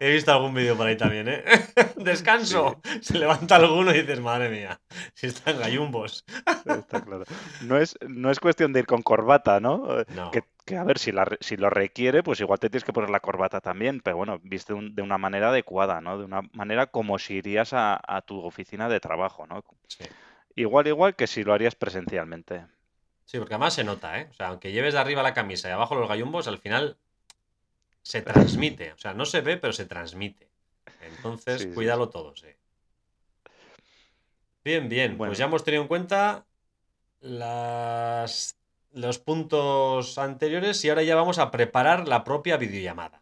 He 0.00 0.12
visto 0.12 0.32
algún 0.32 0.54
vídeo 0.54 0.76
por 0.76 0.86
ahí 0.86 0.96
también, 0.96 1.28
¿eh? 1.28 1.44
Descanso. 1.96 2.80
Se 3.00 3.18
levanta 3.18 3.56
alguno 3.56 3.92
y 3.92 4.00
dices, 4.00 4.20
madre 4.20 4.48
mía, 4.48 4.80
si 5.14 5.26
están 5.26 5.58
gallumbos. 5.58 6.24
Está 6.64 7.04
claro. 7.04 7.24
No 7.62 7.76
es, 7.78 7.96
no 8.06 8.30
es 8.30 8.38
cuestión 8.38 8.72
de 8.72 8.80
ir 8.80 8.86
con 8.86 9.02
corbata, 9.02 9.58
¿no? 9.58 10.04
Que, 10.64 10.76
a 10.76 10.84
ver, 10.84 10.98
si, 10.98 11.10
la, 11.10 11.26
si 11.40 11.56
lo 11.56 11.68
requiere, 11.68 12.22
pues 12.22 12.38
igual 12.40 12.60
te 12.60 12.70
tienes 12.70 12.84
que 12.84 12.92
poner 12.92 13.10
la 13.10 13.20
corbata 13.20 13.60
también, 13.60 14.00
pero 14.00 14.18
bueno, 14.18 14.38
viste 14.44 14.74
de 14.74 15.02
una 15.02 15.18
manera 15.18 15.48
adecuada, 15.48 16.00
¿no? 16.00 16.18
De 16.18 16.24
una 16.24 16.42
manera 16.52 16.86
como 16.86 17.18
si 17.18 17.34
irías 17.34 17.70
a, 17.72 18.22
tu 18.26 18.40
oficina 18.44 18.88
de 18.88 19.00
trabajo, 19.00 19.46
¿no? 19.46 19.64
Igual, 20.54 20.86
igual 20.86 21.16
que 21.16 21.26
si 21.26 21.42
lo 21.42 21.54
harías 21.54 21.74
presencialmente. 21.74 22.66
Sí, 23.24 23.38
porque 23.38 23.54
además 23.54 23.74
se 23.74 23.84
nota, 23.84 24.20
¿eh? 24.20 24.28
O 24.30 24.34
sea, 24.34 24.48
aunque 24.48 24.72
lleves 24.72 24.94
de 24.94 25.00
arriba 25.00 25.22
la 25.22 25.34
camisa 25.34 25.68
y 25.68 25.72
abajo 25.72 25.96
los 25.96 26.08
gallumbos, 26.08 26.48
al 26.48 26.58
final 26.58 26.98
se 28.08 28.22
transmite. 28.22 28.92
O 28.92 28.98
sea, 28.98 29.12
no 29.12 29.26
se 29.26 29.42
ve, 29.42 29.58
pero 29.58 29.74
se 29.74 29.84
transmite. 29.84 30.48
Entonces, 31.02 31.68
cuídalo 31.74 32.08
todo, 32.08 32.34
sí. 32.34 32.46
Bien, 34.64 34.88
bien. 34.88 35.18
Pues 35.18 35.36
ya 35.36 35.44
hemos 35.44 35.62
tenido 35.62 35.82
en 35.82 35.88
cuenta 35.88 36.46
las, 37.20 38.56
los 38.92 39.18
puntos 39.18 40.16
anteriores 40.16 40.82
y 40.86 40.88
ahora 40.88 41.02
ya 41.02 41.16
vamos 41.16 41.38
a 41.38 41.50
preparar 41.50 42.08
la 42.08 42.24
propia 42.24 42.56
videollamada. 42.56 43.20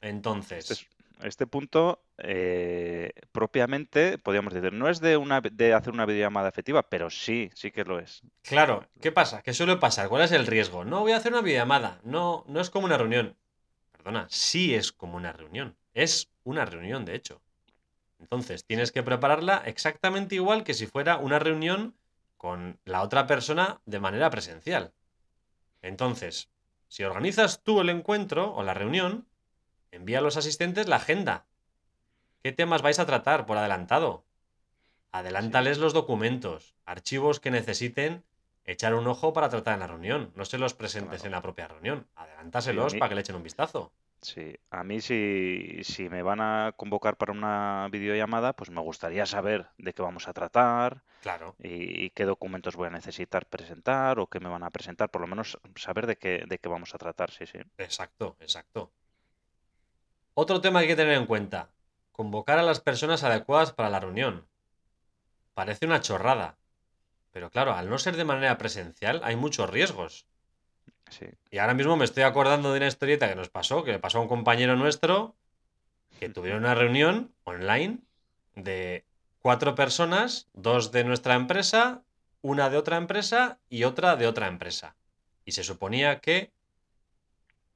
Entonces. 0.00 0.68
Este, 0.68 0.88
este 1.22 1.46
punto, 1.46 2.02
eh, 2.18 3.12
propiamente, 3.30 4.18
podríamos 4.18 4.52
decir, 4.52 4.72
no 4.72 4.88
es 4.88 5.00
de, 5.00 5.16
una, 5.16 5.40
de 5.40 5.74
hacer 5.74 5.92
una 5.92 6.06
videollamada 6.06 6.48
efectiva, 6.48 6.82
pero 6.82 7.08
sí, 7.08 7.50
sí 7.54 7.70
que 7.70 7.84
lo 7.84 8.00
es. 8.00 8.22
Claro, 8.42 8.84
¿qué 9.00 9.12
pasa? 9.12 9.42
¿Qué 9.42 9.52
suele 9.52 9.76
pasar? 9.76 10.08
¿Cuál 10.08 10.22
es 10.22 10.32
el 10.32 10.48
riesgo? 10.48 10.84
No 10.84 11.02
voy 11.02 11.12
a 11.12 11.18
hacer 11.18 11.32
una 11.32 11.42
videollamada. 11.42 12.00
No, 12.02 12.44
no 12.48 12.60
es 12.60 12.68
como 12.68 12.86
una 12.86 12.98
reunión 12.98 13.36
perdona, 14.08 14.26
sí 14.30 14.74
es 14.74 14.90
como 14.90 15.18
una 15.18 15.34
reunión. 15.34 15.76
Es 15.92 16.30
una 16.42 16.64
reunión, 16.64 17.04
de 17.04 17.14
hecho. 17.14 17.42
Entonces, 18.18 18.64
tienes 18.64 18.90
que 18.90 19.02
prepararla 19.02 19.62
exactamente 19.66 20.34
igual 20.34 20.64
que 20.64 20.72
si 20.72 20.86
fuera 20.86 21.18
una 21.18 21.38
reunión 21.38 21.94
con 22.38 22.80
la 22.86 23.02
otra 23.02 23.26
persona 23.26 23.82
de 23.84 24.00
manera 24.00 24.30
presencial. 24.30 24.94
Entonces, 25.82 26.48
si 26.88 27.04
organizas 27.04 27.62
tú 27.62 27.82
el 27.82 27.90
encuentro 27.90 28.54
o 28.54 28.62
la 28.62 28.72
reunión, 28.72 29.28
envía 29.90 30.20
a 30.20 30.22
los 30.22 30.38
asistentes 30.38 30.88
la 30.88 30.96
agenda. 30.96 31.44
¿Qué 32.42 32.52
temas 32.52 32.80
vais 32.80 33.00
a 33.00 33.04
tratar 33.04 33.44
por 33.44 33.58
adelantado? 33.58 34.24
Adelántales 35.12 35.76
los 35.76 35.92
documentos, 35.92 36.74
archivos 36.86 37.40
que 37.40 37.50
necesiten 37.50 38.24
echar 38.68 38.94
un 38.94 39.06
ojo 39.06 39.32
para 39.32 39.48
tratar 39.48 39.74
en 39.74 39.80
la 39.80 39.86
reunión. 39.86 40.30
No 40.36 40.44
se 40.44 40.58
los 40.58 40.74
presentes 40.74 41.24
en 41.24 41.32
la 41.32 41.40
propia 41.40 41.68
reunión. 41.68 42.06
Adelántaselos 42.14 42.94
para 42.94 43.08
que 43.08 43.14
le 43.14 43.22
echen 43.22 43.36
un 43.36 43.42
vistazo. 43.42 43.92
Sí, 44.20 44.56
a 44.70 44.84
mí 44.84 45.00
si, 45.00 45.78
si 45.82 46.08
me 46.08 46.22
van 46.22 46.40
a 46.40 46.74
convocar 46.76 47.16
para 47.16 47.32
una 47.32 47.88
videollamada, 47.90 48.52
pues 48.52 48.68
me 48.68 48.80
gustaría 48.80 49.26
saber 49.26 49.68
de 49.78 49.92
qué 49.94 50.02
vamos 50.02 50.28
a 50.28 50.32
tratar 50.32 51.02
Claro. 51.22 51.56
y, 51.58 52.10
qué 52.10 52.24
documentos 52.24 52.76
voy 52.76 52.88
a 52.88 52.90
necesitar 52.90 53.46
presentar 53.46 54.18
o 54.18 54.26
qué 54.26 54.38
me 54.38 54.48
van 54.48 54.64
a 54.64 54.70
presentar, 54.70 55.10
por 55.10 55.20
lo 55.20 55.26
menos 55.26 55.58
saber 55.76 56.06
de 56.06 56.16
qué, 56.16 56.44
de 56.46 56.58
qué 56.58 56.68
vamos 56.68 56.94
a 56.94 56.98
tratar, 56.98 57.30
sí, 57.30 57.46
sí. 57.46 57.58
Exacto, 57.78 58.36
exacto. 58.40 58.92
Otro 60.34 60.60
tema 60.60 60.80
que 60.80 60.84
hay 60.84 60.88
que 60.88 60.96
tener 60.96 61.14
en 61.14 61.26
cuenta. 61.26 61.70
Convocar 62.12 62.58
a 62.58 62.62
las 62.62 62.80
personas 62.80 63.24
adecuadas 63.24 63.72
para 63.72 63.90
la 63.90 64.00
reunión. 64.00 64.46
Parece 65.54 65.86
una 65.86 66.00
chorrada, 66.00 66.57
pero 67.32 67.50
claro, 67.50 67.74
al 67.74 67.88
no 67.88 67.98
ser 67.98 68.16
de 68.16 68.24
manera 68.24 68.58
presencial, 68.58 69.20
hay 69.24 69.36
muchos 69.36 69.68
riesgos. 69.70 70.26
Y 71.50 71.58
ahora 71.58 71.74
mismo 71.74 71.96
me 71.96 72.04
estoy 72.04 72.22
acordando 72.22 72.72
de 72.72 72.78
una 72.78 72.86
historieta 72.86 73.28
que 73.28 73.34
nos 73.34 73.48
pasó, 73.48 73.82
que 73.82 73.92
le 73.92 73.98
pasó 73.98 74.18
a 74.18 74.22
un 74.22 74.28
compañero 74.28 74.76
nuestro, 74.76 75.34
que 76.18 76.28
tuvieron 76.28 76.64
una 76.64 76.74
reunión 76.74 77.32
online 77.44 78.00
de 78.54 79.04
cuatro 79.40 79.74
personas, 79.74 80.48
dos 80.52 80.92
de 80.92 81.04
nuestra 81.04 81.34
empresa, 81.34 82.02
una 82.42 82.70
de 82.70 82.76
otra 82.76 82.96
empresa 82.96 83.58
y 83.68 83.84
otra 83.84 84.16
de 84.16 84.26
otra 84.26 84.48
empresa. 84.48 84.96
Y 85.44 85.52
se 85.52 85.64
suponía 85.64 86.20
que 86.20 86.52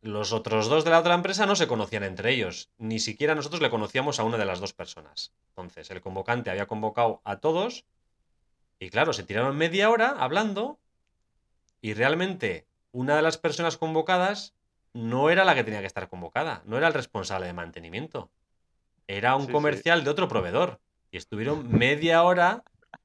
los 0.03 0.33
otros 0.33 0.69
dos 0.69 0.85
de 0.85 0.91
la 0.91 0.99
otra 0.99 1.15
empresa 1.15 1.47
no 1.47 1.55
se 1.55 1.69
conocían 1.69 2.03
entre 2.03 2.33
ellos, 2.33 2.71
ni 2.77 2.99
siquiera 2.99 3.35
nosotros 3.35 3.63
le 3.63 3.71
conocíamos 3.71 4.19
a 4.19 4.25
una 4.25 4.37
de 4.37 4.45
las 4.45 4.61
dos 4.61 4.73
personas. 4.73 5.33
Entonces, 5.51 5.91
el 5.91 6.01
convocante 6.01 6.51
había 6.51 6.67
convocado 6.67 7.23
a 7.25 7.37
todos 7.37 7.85
y 8.83 8.91
claro, 8.91 9.13
se 9.13 9.23
tiraron 9.23 9.57
media 9.57 9.91
hora 9.91 10.17
hablando 10.19 10.81
y 11.81 11.95
realmente 11.95 12.67
una 12.91 13.15
de 13.15 13.23
las 13.23 13.39
personas 13.39 13.77
convocadas 13.77 14.57
no 14.93 15.31
era 15.31 15.45
la 15.45 15.55
que 15.55 15.63
tenía 15.63 15.79
que 15.79 15.87
estar 15.87 16.09
convocada, 16.09 16.63
no 16.67 16.79
era 16.79 16.89
el 16.89 16.95
responsable 16.95 17.47
de 17.47 17.53
mantenimiento. 17.53 18.33
Era 19.07 19.37
un 19.37 19.47
comercial 19.47 20.03
de 20.03 20.11
otro 20.11 20.27
proveedor. 20.27 20.81
Y 21.13 21.17
estuvieron 21.17 21.71
media 21.71 22.25
hora 22.25 22.65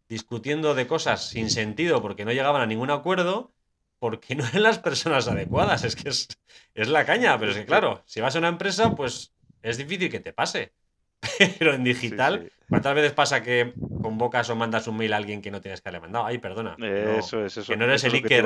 discutiendo 0.09 0.73
de 0.73 0.87
cosas 0.87 1.29
sin 1.29 1.51
sentido 1.51 2.01
porque 2.01 2.25
no 2.25 2.31
llegaban 2.31 2.63
a 2.63 2.65
ningún 2.65 2.89
acuerdo, 2.89 3.51
porque 3.99 4.33
no 4.33 4.47
eran 4.47 4.63
las 4.63 4.79
personas 4.79 5.27
adecuadas. 5.27 5.83
Es 5.83 5.95
que 5.95 6.09
es, 6.09 6.27
es 6.73 6.87
la 6.87 7.05
caña, 7.05 7.37
pero 7.37 7.51
es 7.51 7.57
que 7.57 7.65
claro, 7.67 8.01
si 8.07 8.19
vas 8.19 8.35
a 8.35 8.39
una 8.39 8.47
empresa, 8.47 8.95
pues 8.95 9.31
es 9.61 9.77
difícil 9.77 10.09
que 10.09 10.21
te 10.21 10.33
pase. 10.33 10.73
Pero 11.59 11.73
en 11.73 11.83
digital, 11.83 12.51
¿cuántas 12.69 12.95
veces 12.95 13.13
pasa 13.13 13.43
que 13.43 13.73
convocas 14.01 14.49
o 14.49 14.55
mandas 14.55 14.87
un 14.87 14.97
mail 14.97 15.13
a 15.13 15.17
alguien 15.17 15.41
que 15.41 15.51
no 15.51 15.61
tienes 15.61 15.81
que 15.81 15.89
haberle 15.89 16.01
mandado? 16.01 16.25
Ay, 16.25 16.37
perdona. 16.37 16.75
eso 16.79 17.45
es, 17.45 17.57
eso. 17.57 17.71
Que 17.71 17.77
no 17.77 17.85
eres 17.85 18.03
el 18.03 18.13
Iker, 18.13 18.45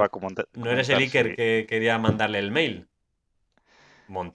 no 0.53 0.71
eres 0.71 0.89
el 0.89 0.97
Iker 0.99 1.35
que 1.35 1.65
quería 1.67 1.97
mandarle 1.97 2.39
el 2.39 2.51
mail. 2.51 2.87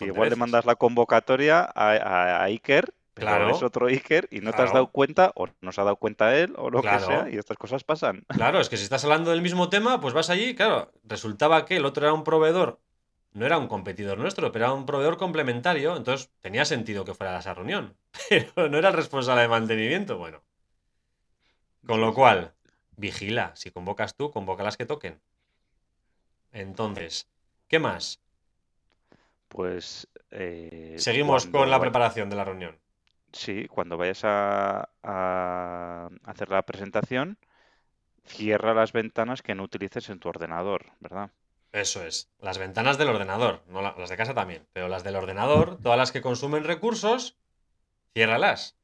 Igual 0.00 0.30
le 0.30 0.36
mandas 0.36 0.64
la 0.64 0.76
convocatoria 0.76 1.68
a, 1.74 2.42
Iker 2.44 2.94
pero 3.14 3.50
es 3.50 3.56
Claro, 3.56 3.66
otro 3.66 3.86
Iker 3.86 4.28
y 4.30 4.40
no 4.40 4.52
te 4.52 4.60
has 4.60 4.74
dado 4.74 4.88
cuenta, 4.88 5.32
o 5.36 5.46
no 5.62 5.72
se 5.72 5.80
ha 5.80 5.84
dado 5.84 5.96
cuenta 5.96 6.36
él, 6.36 6.52
o 6.58 6.68
lo 6.68 6.82
que 6.82 7.00
sea, 7.00 7.30
y 7.30 7.38
estas 7.38 7.56
cosas 7.56 7.82
pasan. 7.82 8.26
Claro, 8.28 8.60
es 8.60 8.68
que 8.68 8.76
si 8.76 8.82
estás 8.82 9.04
hablando 9.04 9.30
del 9.30 9.40
mismo 9.40 9.70
tema, 9.70 10.02
pues 10.02 10.12
vas 10.12 10.28
allí, 10.28 10.54
claro, 10.54 10.92
resultaba 11.02 11.64
que 11.64 11.76
el 11.76 11.86
otro 11.86 12.04
era 12.04 12.12
un 12.12 12.24
proveedor, 12.24 12.78
no 13.38 13.46
era 13.46 13.58
un 13.58 13.68
competidor 13.68 14.18
nuestro, 14.18 14.50
pero 14.52 14.64
era 14.66 14.74
un 14.74 14.86
proveedor 14.86 15.16
complementario, 15.18 15.96
entonces 15.96 16.30
tenía 16.40 16.64
sentido 16.64 17.04
que 17.04 17.14
fuera 17.14 17.36
a 17.36 17.40
esa 17.40 17.54
reunión, 17.54 17.96
pero 18.54 18.68
no 18.70 18.78
era 18.78 18.88
el 18.90 18.94
responsable 19.02 19.42
de 19.42 19.48
mantenimiento, 19.56 20.18
bueno. 20.18 20.42
Con 21.86 22.02
lo 22.02 22.12
cual, 22.12 22.54
vigila, 22.98 23.56
si 23.56 23.70
convocas 23.70 24.14
tú, 24.14 24.30
convoca 24.30 24.62
las 24.62 24.76
que 24.76 24.84
toquen. 24.84 25.22
Entonces, 26.50 27.28
¿qué 27.68 27.78
más? 27.78 28.20
Pues 29.48 30.08
eh, 30.30 31.04
Seguimos 31.04 31.46
con 31.46 31.70
la 31.70 31.80
preparación 31.84 32.28
de 32.28 32.36
la 32.36 32.44
reunión. 32.44 32.74
sí, 33.32 33.66
cuando 33.68 33.96
vayas 33.96 34.22
a, 34.24 34.88
a 35.02 36.08
hacer 36.24 36.50
la 36.50 36.62
presentación, 36.62 37.38
cierra 38.24 38.74
las 38.74 38.92
ventanas 38.92 39.42
que 39.42 39.56
no 39.56 39.64
utilices 39.64 40.10
en 40.10 40.20
tu 40.20 40.28
ordenador, 40.30 40.86
¿verdad? 41.00 41.32
Eso 41.72 42.04
es, 42.04 42.30
las 42.38 42.58
ventanas 42.58 42.96
del 42.98 43.08
ordenador, 43.08 43.62
no 43.68 43.82
la- 43.82 43.94
las 43.98 44.08
de 44.08 44.16
casa 44.16 44.34
también, 44.34 44.66
pero 44.72 44.88
las 44.88 45.04
del 45.04 45.16
ordenador, 45.16 45.78
todas 45.82 45.98
las 45.98 46.12
que 46.12 46.22
consumen 46.22 46.64
recursos, 46.64 47.36
ciérralas. 48.14 48.76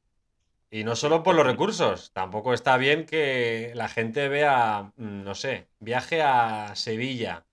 Y 0.69 0.83
no 0.83 0.95
solo 0.95 1.23
por 1.23 1.35
los 1.35 1.45
recursos, 1.45 2.11
tampoco 2.13 2.53
está 2.53 2.77
bien 2.77 3.05
que 3.05 3.71
la 3.75 3.87
gente 3.89 4.27
vea, 4.27 4.91
mm, 4.97 5.23
no 5.23 5.35
sé, 5.35 5.67
viaje 5.79 6.21
a 6.21 6.75
Sevilla 6.75 7.45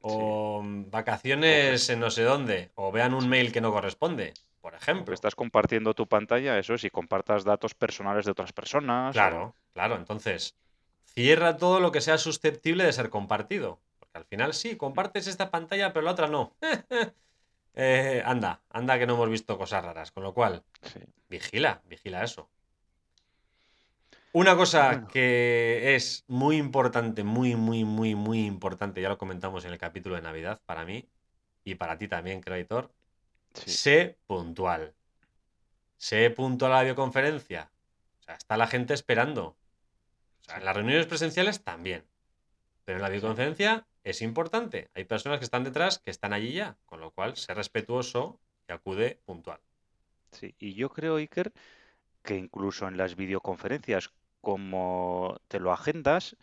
o 0.00 0.62
vacaciones 0.64 1.88
en 1.90 2.00
no 2.00 2.10
sé 2.10 2.22
dónde, 2.22 2.70
o 2.74 2.92
vean 2.92 3.14
un 3.14 3.28
mail 3.28 3.50
que 3.52 3.60
no 3.60 3.72
corresponde, 3.72 4.34
por 4.60 4.74
ejemplo. 4.74 5.14
estás 5.14 5.34
compartiendo 5.34 5.94
tu 5.94 6.06
pantalla, 6.06 6.58
eso 6.58 6.74
es, 6.74 6.84
y 6.84 6.90
compartas 6.90 7.44
datos 7.44 7.74
personales 7.74 8.24
de 8.24 8.30
otras 8.32 8.52
personas 8.52 9.10
o 9.10 9.12
Claro, 9.18 9.56
claro, 9.72 9.96
entonces, 9.96 10.54
cierra 11.06 11.56
todo 11.56 11.80
lo 11.80 11.92
que 11.92 12.00
sea 12.00 12.18
susceptible 12.18 12.84
de 12.84 12.92
ser 12.92 13.10
compartido. 13.10 13.80
Al 14.16 14.24
final 14.24 14.54
sí, 14.54 14.76
compartes 14.76 15.26
esta 15.26 15.50
pantalla, 15.50 15.92
pero 15.92 16.04
la 16.04 16.12
otra 16.12 16.28
no. 16.28 16.56
Eh, 17.78 18.22
anda, 18.24 18.62
anda 18.70 18.98
que 18.98 19.06
no 19.06 19.16
hemos 19.16 19.28
visto 19.28 19.58
cosas 19.58 19.84
raras, 19.84 20.10
con 20.10 20.22
lo 20.22 20.32
cual, 20.32 20.64
sí. 20.80 20.98
vigila, 21.28 21.82
vigila 21.84 22.24
eso. 22.24 22.48
Una 24.32 24.56
cosa 24.56 24.86
Bueno, 24.86 25.08
que 25.08 25.94
es 25.94 26.24
muy 26.26 26.56
importante, 26.56 27.22
muy, 27.22 27.54
muy, 27.54 27.84
muy, 27.84 28.14
muy 28.14 28.46
importante, 28.46 29.02
ya 29.02 29.10
lo 29.10 29.18
comentamos 29.18 29.66
en 29.66 29.72
el 29.72 29.78
capítulo 29.78 30.14
de 30.14 30.22
Navidad 30.22 30.58
para 30.64 30.86
mí 30.86 31.06
y 31.64 31.74
para 31.74 31.98
ti 31.98 32.08
también, 32.08 32.40
sí, 33.52 33.70
sé 33.70 34.18
puntual. 34.26 34.94
Sé 35.98 36.30
puntual 36.30 36.72
a 36.72 36.76
la 36.76 36.82
videoconferencia. 36.82 37.70
O 38.20 38.22
sea, 38.22 38.36
está 38.36 38.56
la 38.56 38.66
gente 38.66 38.94
esperando. 38.94 39.48
O 39.48 39.56
sea, 40.44 40.54
sí, 40.54 40.60
en 40.60 40.64
las 40.64 40.76
reuniones 40.76 41.06
presenciales 41.06 41.62
también. 41.62 42.04
Pero 42.84 42.98
en 42.98 43.02
la 43.02 43.08
videoconferencia 43.08 43.86
es 44.06 44.22
importante. 44.22 44.88
Hay 44.94 45.04
personas 45.04 45.40
que 45.40 45.44
están 45.44 45.64
detrás 45.64 45.98
que 45.98 46.12
están 46.12 46.32
allí 46.32 46.52
ya. 46.52 46.78
Con 46.86 47.00
lo 47.00 47.10
cual, 47.10 47.36
sé 47.36 47.54
respetuoso 47.54 48.40
y 48.68 48.72
acude 48.72 49.20
puntual. 49.26 49.60
sí. 50.30 50.54
Y 50.60 50.74
yo 50.74 50.90
creo, 50.90 51.16
Iker, 51.16 51.52
que 52.22 52.36
incluso 52.36 52.86
en 52.86 52.96
las 52.96 53.16
videoconferencias, 53.16 54.12
como 54.40 55.40
te 55.48 55.58
lo 55.58 55.72
agendas, 55.72 56.36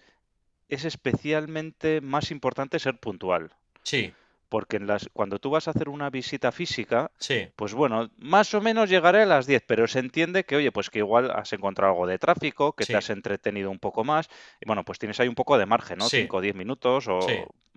es 0.68 0.84
especialmente 0.84 2.02
más 2.02 2.32
importante 2.32 2.80
ser 2.80 3.00
puntual. 3.00 3.56
Sí, 3.84 4.14
Porque 4.54 4.78
en 4.78 4.86
las, 4.88 5.10
cuando 5.14 5.40
tú 5.40 5.50
vas 5.56 5.68
a 5.68 5.72
hacer 5.72 5.90
una 5.90 6.10
visita 6.20 6.52
física, 6.52 7.12
sí, 7.18 7.40
pues 7.56 7.74
bueno, 7.74 8.10
más 8.18 8.54
o 8.54 8.62
menos 8.68 8.90
llegaré 8.90 9.24
a 9.24 9.26
las 9.26 9.46
10, 9.48 9.64
pero 9.66 9.88
se 9.88 10.00
entiende 10.00 10.44
que, 10.48 10.56
oye, 10.60 10.72
pues 10.72 10.90
que 10.92 11.00
igual 11.00 11.32
has 11.32 11.52
encontrado 11.54 11.92
algo 11.94 12.08
de 12.08 12.20
tráfico, 12.20 12.74
que 12.78 12.86
te 12.86 12.98
has 12.98 13.10
entretenido 13.10 13.70
un 13.72 13.80
poco 13.80 14.04
más, 14.04 14.30
y 14.62 14.66
bueno, 14.68 14.84
pues 14.86 15.00
tienes 15.00 15.20
ahí 15.20 15.28
un 15.28 15.40
poco 15.42 15.58
de 15.58 15.66
margen, 15.66 15.98
¿no? 16.00 16.08
sí, 16.08 16.18
5 16.22 16.38
o 16.38 16.42
10 16.42 16.56
minutos, 16.56 17.08
o... 17.10 17.20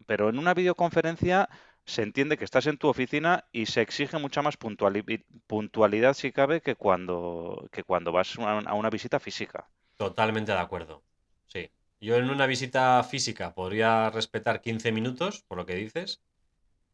pero 0.07 0.29
en 0.29 0.39
una 0.39 0.55
videoconferencia 0.55 1.49
se 1.85 2.03
entiende 2.03 2.37
que 2.37 2.45
estás 2.45 2.67
en 2.67 2.79
tu 2.79 2.89
oficina 2.89 3.45
y 3.53 3.67
se 3.67 3.81
exige 3.81 4.19
mucha 4.19 4.43
más 4.43 4.59
puntuali- 4.59 5.25
puntualidad, 5.47 6.15
si 6.15 6.31
cabe, 6.33 6.61
que 6.61 6.75
cuando, 6.75 7.69
que 7.73 7.85
cuando 7.85 8.13
vas 8.13 8.39
a 8.39 8.43
una 8.43 8.71
a 8.71 8.75
una 8.75 8.91
visita 8.91 9.19
física. 9.21 9.69
Totalmente 9.97 10.53
de 10.53 10.59
acuerdo. 10.59 11.03
Sí. 11.47 11.71
Yo 12.01 12.17
en 12.17 12.31
una 12.31 12.47
visita 12.47 13.03
física 13.03 13.55
podría 13.55 14.11
respetar 14.11 14.61
15 14.61 14.93
minutos, 14.93 15.45
por 15.49 15.59
lo 15.59 15.67
que 15.67 15.75
dices. 15.75 16.21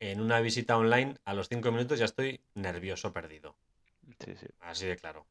En 0.02 0.20
una 0.20 0.40
visita 0.40 0.76
online, 0.76 1.14
a 1.24 1.32
los 1.32 1.48
5 1.48 1.70
minutos 1.70 1.96
ya 1.96 2.06
estoy 2.06 2.40
nervioso 2.54 3.12
perdido. 3.12 3.54
Sí, 4.18 4.34
sí. 4.34 4.46
Así 4.60 4.86
de 4.86 4.96
claro. 4.96 5.24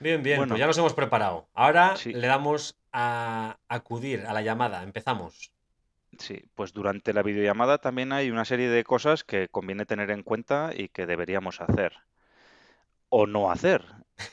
Bien, 0.00 0.22
bien, 0.22 0.38
pues 0.38 0.48
Bueno, 0.48 0.56
ya 0.56 0.66
nos 0.66 0.78
hemos 0.78 0.94
preparado. 0.94 1.46
Ahora 1.52 1.96
sí, 1.96 2.14
le 2.14 2.28
damos 2.28 2.78
a 2.92 3.58
acudir 3.68 4.24
a 4.26 4.32
la 4.32 4.40
llamada. 4.40 4.82
Empezamos. 4.82 5.52
sí. 6.18 6.42
Pues 6.54 6.72
durante 6.72 7.12
la 7.12 7.22
videollamada 7.22 7.76
también 7.76 8.14
hay 8.14 8.30
una 8.30 8.46
serie 8.46 8.70
de 8.70 8.84
cosas 8.84 9.22
que 9.22 9.48
conviene 9.48 9.84
tener 9.84 10.10
en 10.10 10.22
cuenta 10.22 10.70
y 10.74 10.88
que 10.88 11.04
deberíamos 11.04 11.60
hacer. 11.60 11.92
O 13.10 13.26
no 13.26 13.50
hacer. 13.50 13.84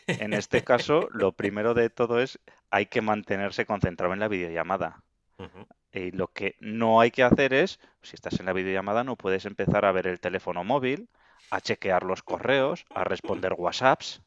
En 0.07 0.31
este 0.31 0.63
caso, 0.63 1.09
lo 1.11 1.33
primero 1.33 1.73
de 1.73 1.89
todo 1.89 2.21
es 2.21 2.39
hay 2.69 2.85
que 2.85 3.01
mantenerse 3.01 3.65
concentrado 3.65 4.13
en 4.13 4.21
la 4.21 4.29
videollamada. 4.29 5.03
Ujú. 5.37 5.67
Y 5.93 6.12
lo 6.12 6.27
que 6.27 6.56
no 6.60 6.99
hay 7.01 7.12
que 7.12 7.23
hacer 7.23 7.53
es, 7.53 7.79
si 8.01 8.15
estás 8.15 8.39
en 8.39 8.47
la 8.47 8.53
videollamada, 8.53 9.03
no 9.03 9.15
puedes 9.15 9.45
empezar 9.45 9.86
a 9.86 9.91
ver 9.91 10.08
el 10.08 10.19
teléfono 10.19 10.63
móvil, 10.63 11.10
a 11.51 11.62
chequear 11.62 12.03
los 12.03 12.23
correos, 12.23 12.86
a 12.93 13.03
responder 13.03 13.53
WhatsApps. 13.58 14.21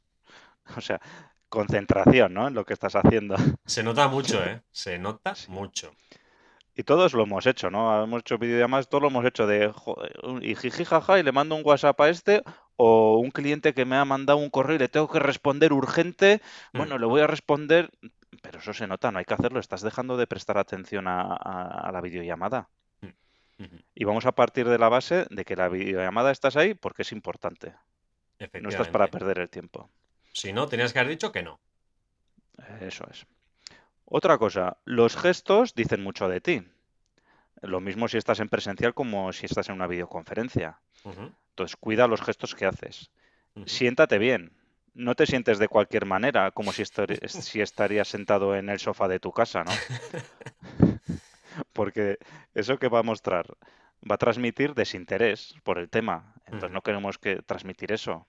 O 0.76 0.80
sea, 0.80 1.00
concentración, 1.48 2.34
¿no? 2.34 2.48
En 2.48 2.54
lo 2.54 2.64
que 2.64 2.74
estás 2.74 2.96
haciendo. 2.96 3.36
Se 3.66 3.82
nota 3.82 4.08
mucho, 4.08 4.44
¿eh? 4.44 4.62
Se 4.72 4.98
nota 4.98 5.34
Sí. 5.34 5.50
mucho. 5.50 5.92
Y 6.74 6.82
todos 6.82 7.14
lo 7.14 7.22
hemos 7.22 7.46
hecho, 7.46 7.70
¿no? 7.70 8.02
Hemos 8.04 8.20
hecho 8.20 8.38
videollamadas, 8.38 8.88
todos 8.88 9.02
lo 9.02 9.08
hemos 9.08 9.24
hecho 9.24 9.46
de 9.46 9.72
y 10.42 10.54
jiji 10.54 10.84
jaja 10.84 11.18
y 11.18 11.22
le 11.22 11.32
mando 11.32 11.54
un 11.54 11.62
WhatsApp 11.64 11.98
a 12.02 12.08
este 12.10 12.42
o 12.76 13.18
un 13.18 13.30
cliente 13.30 13.72
que 13.72 13.86
me 13.86 13.96
ha 13.96 14.04
mandado 14.04 14.38
un 14.38 14.50
correo 14.50 14.76
y 14.76 14.78
le 14.78 14.88
tengo 14.88 15.08
que 15.08 15.18
responder 15.18 15.72
urgente, 15.72 16.42
Mm, 16.72 16.78
bueno, 16.78 16.98
le 16.98 17.06
voy 17.06 17.22
a 17.22 17.26
responder, 17.26 17.90
pero 18.42 18.58
eso 18.58 18.72
se 18.72 18.86
nota, 18.86 19.10
no 19.12 19.18
hay 19.18 19.24
que 19.24 19.34
hacerlo, 19.34 19.60
estás 19.60 19.82
dejando 19.82 20.16
de 20.16 20.26
prestar 20.26 20.58
atención 20.58 21.06
a, 21.08 21.20
a- 21.22 21.88
a 21.88 21.92
la 21.92 22.00
videollamada. 22.00 22.68
mm. 23.00 23.64
Y 23.94 24.04
vamos 24.04 24.26
a 24.26 24.32
partir 24.32 24.68
de 24.68 24.78
la 24.78 24.88
base 24.88 25.26
de 25.30 25.44
que 25.44 25.56
la 25.56 25.68
videollamada 25.68 26.30
estás 26.30 26.56
ahí 26.56 26.74
porque 26.74 27.02
es 27.02 27.12
importante, 27.12 27.74
no 28.60 28.68
estás 28.68 28.88
para 28.92 29.04
perder 29.18 29.38
el 29.38 29.48
tiempo. 29.48 29.90
Si 30.32 30.52
no, 30.52 30.66
tenías 30.68 30.92
que 30.92 30.98
haber 30.98 31.10
dicho 31.10 31.32
que 31.32 31.42
no. 31.42 31.58
Eso 32.80 33.06
es. 33.10 33.26
Otra 34.04 34.38
cosa, 34.38 34.76
los 34.84 35.16
gestos 35.16 35.74
dicen 35.74 36.02
mucho 36.02 36.28
de 36.28 36.40
ti. 36.40 36.62
Lo 37.62 37.80
mismo 37.80 38.06
si 38.08 38.18
estás 38.18 38.40
en 38.40 38.48
presencial 38.50 38.92
como 38.94 39.32
si 39.32 39.46
estás 39.46 39.68
en 39.70 39.76
una 39.76 39.86
videoconferencia. 39.86 40.78
Entonces, 41.50 41.76
cuida 41.76 42.06
los 42.06 42.20
gestos 42.20 42.54
que 42.54 42.66
haces. 42.66 43.10
Siéntate 43.66 44.18
bien. 44.18 44.52
No 44.96 45.14
te 45.14 45.26
sientes 45.26 45.58
de 45.58 45.68
cualquier 45.68 46.06
manera, 46.06 46.50
como 46.52 46.72
si, 46.72 46.82
estar- 46.82 47.10
si 47.28 47.60
estarías 47.60 48.08
sentado 48.08 48.56
en 48.56 48.70
el 48.70 48.80
sofá 48.80 49.08
de 49.08 49.20
tu 49.20 49.30
casa, 49.30 49.62
¿no? 49.64 49.70
Porque 51.72 52.18
eso 52.54 52.78
que 52.78 52.88
va 52.88 53.00
a 53.00 53.02
mostrar 53.02 53.46
va 54.08 54.14
a 54.16 54.18
transmitir 54.18 54.74
desinterés 54.74 55.54
por 55.62 55.78
el 55.78 55.88
tema. 55.88 56.34
Entonces, 56.46 56.70
no 56.70 56.82
queremos 56.82 57.18
que 57.18 57.42
transmitir 57.42 57.92
eso. 57.92 58.26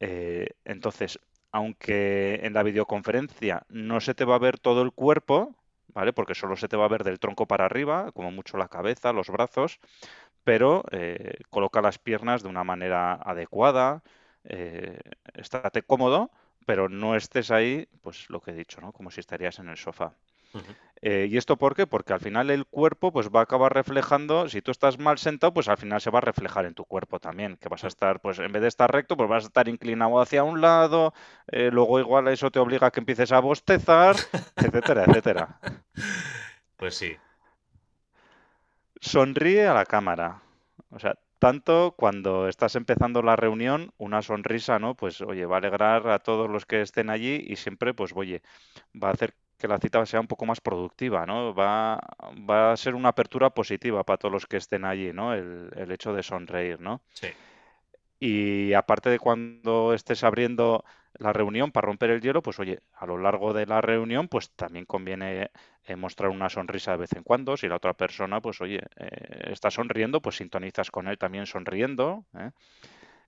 Eh, 0.00 0.48
entonces, 0.64 1.18
aunque 1.52 2.40
en 2.42 2.54
la 2.54 2.62
videoconferencia 2.62 3.64
no 3.68 4.00
se 4.00 4.14
te 4.14 4.24
va 4.24 4.36
a 4.36 4.40
ver 4.40 4.58
todo 4.58 4.82
el 4.82 4.92
cuerpo, 4.92 5.56
¿vale? 5.88 6.12
Porque 6.12 6.34
solo 6.34 6.56
se 6.56 6.68
te 6.68 6.76
va 6.76 6.84
a 6.84 6.88
ver 6.88 7.04
del 7.04 7.18
tronco 7.18 7.46
para 7.46 7.64
arriba, 7.66 8.12
como 8.12 8.30
mucho 8.30 8.56
la 8.56 8.68
cabeza, 8.68 9.12
los 9.12 9.28
brazos, 9.28 9.78
pero 10.44 10.84
eh, 10.92 11.34
coloca 11.50 11.82
las 11.82 11.98
piernas 11.98 12.42
de 12.42 12.48
una 12.48 12.64
manera 12.64 13.14
adecuada, 13.14 14.02
eh, 14.48 14.98
estate 15.34 15.82
cómodo, 15.82 16.30
pero 16.66 16.88
no 16.88 17.14
estés 17.14 17.50
ahí, 17.50 17.88
pues 18.02 18.28
lo 18.30 18.40
que 18.40 18.50
he 18.50 18.54
dicho, 18.54 18.80
¿no? 18.80 18.92
Como 18.92 19.10
si 19.10 19.20
estarías 19.20 19.58
en 19.58 19.68
el 19.68 19.76
sofá. 19.76 20.14
Eh, 21.00 21.28
¿y 21.30 21.36
esto 21.36 21.56
por 21.56 21.76
qué? 21.76 21.86
Porque 21.86 22.12
al 22.12 22.20
final 22.20 22.50
el 22.50 22.66
cuerpo 22.66 23.12
pues 23.12 23.28
va 23.28 23.40
a 23.40 23.42
acabar 23.44 23.72
reflejando, 23.72 24.48
si 24.48 24.62
tú 24.62 24.70
estás 24.72 24.98
mal 24.98 25.18
sentado, 25.18 25.54
pues 25.54 25.68
al 25.68 25.76
final 25.76 26.00
se 26.00 26.10
va 26.10 26.18
a 26.18 26.22
reflejar 26.22 26.66
en 26.66 26.74
tu 26.74 26.84
cuerpo 26.84 27.20
también, 27.20 27.56
que 27.56 27.68
vas 27.68 27.84
a 27.84 27.86
estar, 27.88 28.20
pues 28.20 28.38
en 28.40 28.50
vez 28.50 28.62
de 28.62 28.68
estar 28.68 28.90
recto, 28.90 29.16
pues 29.16 29.28
vas 29.28 29.44
a 29.44 29.46
estar 29.46 29.68
inclinado 29.68 30.20
hacia 30.20 30.42
un 30.42 30.60
lado, 30.60 31.14
eh, 31.46 31.70
luego 31.72 32.00
igual 32.00 32.26
eso 32.28 32.50
te 32.50 32.58
obliga 32.58 32.88
a 32.88 32.90
que 32.90 33.00
empieces 33.00 33.30
a 33.30 33.40
bostezar, 33.40 34.16
etcétera, 34.56 35.04
etcétera. 35.04 35.60
Pues 36.76 36.94
sí. 36.96 37.16
Sonríe 39.00 39.66
a 39.66 39.74
la 39.74 39.84
cámara. 39.84 40.42
O 40.90 40.98
sea, 40.98 41.14
tanto 41.38 41.94
cuando 41.96 42.48
estás 42.48 42.76
empezando 42.76 43.22
la 43.22 43.36
reunión, 43.36 43.92
una 43.98 44.22
sonrisa, 44.22 44.78
¿no? 44.78 44.94
Pues 44.94 45.20
oye, 45.20 45.46
va 45.46 45.56
a 45.56 45.58
alegrar 45.58 46.08
a 46.08 46.18
todos 46.20 46.48
los 46.50 46.66
que 46.66 46.82
estén 46.82 47.10
allí 47.10 47.44
y 47.46 47.56
siempre, 47.56 47.94
pues 47.94 48.12
oye, 48.14 48.42
va 49.00 49.08
a 49.08 49.12
hacer 49.12 49.34
que 49.58 49.68
la 49.68 49.78
cita 49.78 50.04
sea 50.06 50.20
un 50.20 50.28
poco 50.28 50.46
más 50.46 50.60
productiva, 50.60 51.26
¿no? 51.26 51.54
Va, 51.54 52.00
va 52.48 52.72
a 52.72 52.76
ser 52.76 52.94
una 52.94 53.10
apertura 53.10 53.50
positiva 53.50 54.04
para 54.04 54.18
todos 54.18 54.32
los 54.32 54.46
que 54.46 54.56
estén 54.58 54.84
allí, 54.84 55.12
¿no? 55.12 55.34
El, 55.34 55.70
el 55.76 55.90
hecho 55.92 56.12
de 56.12 56.22
sonreír, 56.22 56.80
¿no? 56.80 57.02
Sí. 57.12 57.28
Y 58.20 58.72
aparte 58.72 59.10
de 59.10 59.18
cuando 59.18 59.94
estés 59.94 60.24
abriendo 60.24 60.84
la 61.18 61.32
reunión 61.32 61.70
para 61.70 61.86
romper 61.86 62.10
el 62.10 62.20
hielo, 62.20 62.42
pues 62.42 62.58
oye, 62.58 62.80
a 62.94 63.06
lo 63.06 63.18
largo 63.18 63.52
de 63.52 63.66
la 63.66 63.80
reunión, 63.80 64.28
pues 64.28 64.50
también 64.50 64.86
conviene 64.86 65.50
eh, 65.84 65.96
mostrar 65.96 66.30
una 66.30 66.48
sonrisa 66.48 66.92
de 66.92 66.98
vez 66.98 67.12
en 67.14 67.22
cuando. 67.22 67.56
Si 67.56 67.68
la 67.68 67.76
otra 67.76 67.94
persona, 67.94 68.40
pues 68.40 68.60
oye, 68.60 68.80
eh, 68.96 69.50
está 69.52 69.70
sonriendo, 69.70 70.20
pues 70.20 70.36
sintonizas 70.36 70.90
con 70.90 71.08
él 71.08 71.18
también 71.18 71.46
sonriendo. 71.46 72.24
¿eh? 72.34 72.50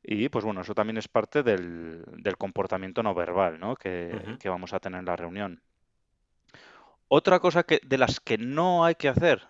Y 0.03 0.29
pues 0.29 0.44
bueno, 0.44 0.62
eso 0.62 0.74
también 0.74 0.96
es 0.96 1.09
parte 1.09 1.42
del, 1.42 2.05
del 2.16 2.37
comportamiento 2.37 3.03
no 3.03 3.14
verbal, 3.14 3.61
¿no? 3.61 3.76
Que, 3.76 4.37
que 4.40 4.48
vamos 4.48 4.72
a 4.72 4.81
tener 4.81 5.00
en 5.00 5.07
la 5.07 5.16
reunión. 5.16 5.62
Otra 7.09 7.40
cosa 7.40 7.64
que, 7.64 7.81
de 7.85 7.98
las 7.98 8.20
que 8.20 8.38
no 8.38 8.85
hay 8.85 8.94
que 8.94 9.09
hacer, 9.09 9.46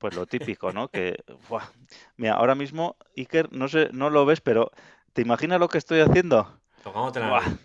pues 0.00 0.14
lo 0.14 0.26
típico, 0.26 0.72
¿no? 0.72 0.88
Que, 0.90 1.22
buah, 1.48 1.66
mira, 2.18 2.34
ahora 2.34 2.56
mismo, 2.56 2.96
Iker, 3.16 3.52
no 3.52 3.68
sé, 3.68 3.90
no 3.92 4.10
lo 4.10 4.26
ves, 4.26 4.40
pero 4.42 4.72
¿te 5.14 5.22
imaginas 5.22 5.60
lo 5.60 5.68
que 5.68 5.78
estoy 5.78 6.00
haciendo? 6.00 6.60
Tocándote 6.82 7.20
la 7.20 7.26
Buah, 7.28 7.42
nariz. 7.42 7.58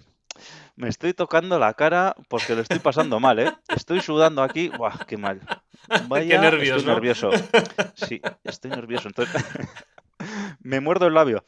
me 0.76 0.89
estoy 0.89 1.13
tocando 1.13 1.60
la 1.60 1.74
cara 1.74 2.15
porque 2.30 2.56
lo 2.56 2.62
estoy 2.62 2.80
pasando 2.80 3.19
mal, 3.19 3.39
¿eh? 3.39 3.54
Estoy 3.69 4.02
sudando 4.02 4.43
aquí, 4.43 4.69
buah, 4.69 5.06
qué 5.08 5.17
mal. 5.17 5.41
Qué 6.28 6.38
Vaya, 6.38 6.39
nervios, 6.39 6.78
estoy 6.78 6.86
¿no? 6.86 6.93
nervioso. 6.93 7.32
Sí, 7.95 8.21
estoy 8.43 8.71
nervioso. 8.71 9.08
Entonces, 9.08 9.36
me 10.62 10.80
muerdo 10.82 11.08
el 11.08 11.13
labio. 11.13 11.43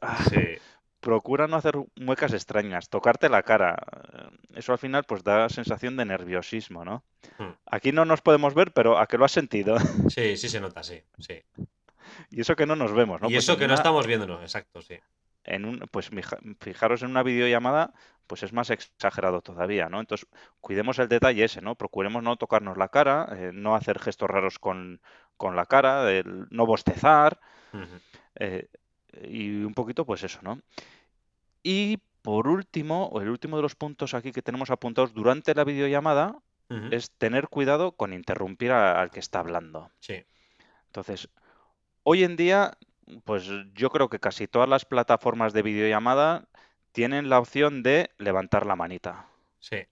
Ah, 0.00 0.24
Sí, 0.30 0.58
procura 1.00 1.46
no 1.46 1.56
hacer 1.56 1.74
muecas 1.96 2.32
extrañas, 2.32 2.88
tocarte 2.88 3.28
la 3.28 3.42
cara. 3.42 3.76
Eh, 4.14 4.28
Eso 4.56 4.72
al 4.72 4.78
final 4.78 5.04
pues 5.04 5.22
da 5.24 5.48
sensación 5.48 5.96
de 5.96 6.04
nerviosismo, 6.04 6.84
¿no? 6.84 7.04
Hmm. 7.38 7.52
Aquí 7.66 7.92
no 7.92 8.04
nos 8.04 8.20
podemos 8.20 8.54
ver, 8.54 8.72
pero 8.72 8.98
a 8.98 9.06
que 9.06 9.18
lo 9.18 9.24
has 9.24 9.32
sentido. 9.32 9.76
sí, 10.08 10.36
sí 10.36 10.48
se 10.48 10.60
nota, 10.60 10.82
sí, 10.82 11.02
sí. 11.18 11.42
Y 12.30 12.40
eso 12.40 12.56
que 12.56 12.66
no 12.66 12.74
nos 12.76 12.92
vemos, 12.92 13.20
¿no? 13.20 13.28
Y 13.28 13.34
Pues 13.34 13.44
eso 13.44 13.56
que 13.56 13.68
no 13.68 13.74
estamos 13.74 14.06
viéndonos, 14.06 14.40
exacto, 14.42 14.82
sí. 14.82 14.98
en 15.44 15.64
un, 15.64 15.78
pues 15.90 16.10
fijaros 16.60 17.02
en 17.02 17.10
una 17.10 17.22
videollamada, 17.22 17.92
pues 18.26 18.42
es 18.42 18.52
más 18.52 18.70
exagerado 18.70 19.40
todavía, 19.40 19.88
¿no? 19.88 20.00
Entonces, 20.00 20.26
cuidemos 20.60 20.98
el 20.98 21.08
detalle 21.08 21.44
ese, 21.44 21.62
¿no? 21.62 21.74
Procuremos 21.76 22.22
no 22.22 22.36
tocarnos 22.36 22.76
la 22.76 22.88
cara, 22.88 23.28
eh, 23.36 23.50
no 23.54 23.74
hacer 23.74 23.98
gestos 23.98 24.28
raros 24.28 24.58
con, 24.58 25.00
con 25.36 25.54
la 25.56 25.64
cara, 25.66 26.10
el 26.10 26.46
no 26.50 26.66
bostezar, 26.66 27.38
eh, 28.34 28.68
y 29.22 29.62
un 29.64 29.74
poquito, 29.74 30.04
pues 30.06 30.22
eso, 30.24 30.40
¿no? 30.42 30.60
Y 31.62 31.98
por 32.22 32.48
último, 32.48 33.06
o 33.06 33.20
el 33.20 33.28
último 33.28 33.56
de 33.56 33.62
los 33.62 33.76
puntos 33.76 34.12
aquí 34.14 34.32
que 34.32 34.42
tenemos 34.42 34.70
apuntados 34.70 35.14
durante 35.14 35.54
la 35.54 35.62
videollamada, 35.64 36.42
es 36.90 37.12
tener 37.12 37.48
cuidado 37.48 37.92
con 37.92 38.12
interrumpir 38.12 38.72
a- 38.72 39.00
al 39.00 39.10
que 39.10 39.20
está 39.20 39.38
hablando. 39.40 39.90
Sí, 40.00 40.24
Entonces, 40.86 41.28
hoy 42.04 42.24
en 42.24 42.36
día, 42.36 42.78
pues 43.24 43.44
yo 43.74 43.90
creo 43.90 44.08
que 44.10 44.20
casi 44.20 44.48
todas 44.48 44.68
las 44.68 44.84
plataformas 44.86 45.52
de 45.52 45.62
videollamada 45.62 46.48
tienen 46.92 47.28
la 47.30 47.40
opción 47.40 47.82
de 47.82 48.10
levantar 48.18 48.66
la 48.66 48.76
manita. 48.76 49.28
sí, 49.60 49.86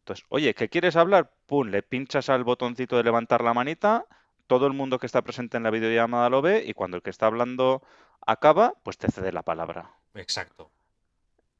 Entonces, 0.00 0.24
oye, 0.28 0.54
¿qué 0.54 0.68
quieres 0.68 0.96
hablar? 0.96 1.32
Pum, 1.46 1.68
le 1.68 1.82
pinchas 1.82 2.28
al 2.28 2.44
botoncito 2.44 2.96
de 2.96 3.04
levantar 3.04 3.42
la 3.42 3.54
manita, 3.54 4.06
todo 4.50 4.66
el 4.66 4.72
mundo 4.72 4.98
que 4.98 5.06
está 5.06 5.22
presente 5.22 5.56
en 5.58 5.62
la 5.62 5.70
videollamada 5.70 6.28
lo 6.28 6.42
ve 6.42 6.64
y 6.66 6.74
cuando 6.74 6.96
el 6.96 7.04
que 7.04 7.10
está 7.10 7.26
hablando 7.26 7.84
acaba, 8.26 8.74
pues 8.82 8.98
te 8.98 9.08
cede 9.08 9.30
la 9.32 9.42
palabra. 9.44 9.94
exacto. 10.14 10.72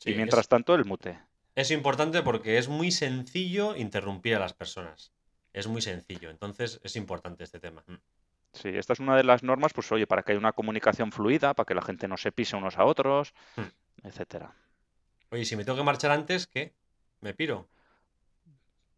Y 0.04 0.14
mientras 0.14 0.40
es, 0.40 0.48
tanto, 0.48 0.74
el 0.74 0.84
mute. 0.84 1.20
es 1.54 1.70
importante 1.70 2.20
porque 2.22 2.58
es 2.58 2.68
muy 2.68 2.90
sencillo 2.90 3.76
interrumpir 3.76 4.34
a 4.34 4.40
las 4.40 4.54
personas. 4.54 5.12
Es 5.52 5.68
muy 5.68 5.82
sencillo, 5.82 6.30
entonces 6.30 6.80
es 6.82 6.96
importante 6.96 7.44
este 7.44 7.60
tema. 7.60 7.84
Mm. 7.86 7.94
Sí, 8.52 8.68
esta 8.70 8.94
es 8.94 8.98
una 8.98 9.16
de 9.16 9.22
las 9.22 9.44
normas, 9.44 9.72
pues 9.72 9.92
oye, 9.92 10.08
para 10.08 10.22
que 10.24 10.32
haya 10.32 10.40
una 10.40 10.52
comunicación 10.52 11.12
fluida, 11.12 11.54
para 11.54 11.66
que 11.66 11.74
la 11.76 11.82
gente 11.82 12.08
no 12.08 12.16
se 12.16 12.32
pise 12.32 12.56
unos 12.56 12.76
a 12.76 12.84
otros, 12.86 13.32
Mm. 13.56 14.06
etcétera. 14.08 14.52
Oye, 15.30 15.44
si 15.44 15.54
me 15.54 15.64
tengo 15.64 15.78
que 15.78 15.84
marchar 15.84 16.10
antes, 16.10 16.48
¿qué? 16.48 16.72
¿Me 17.20 17.34
piro? 17.34 17.68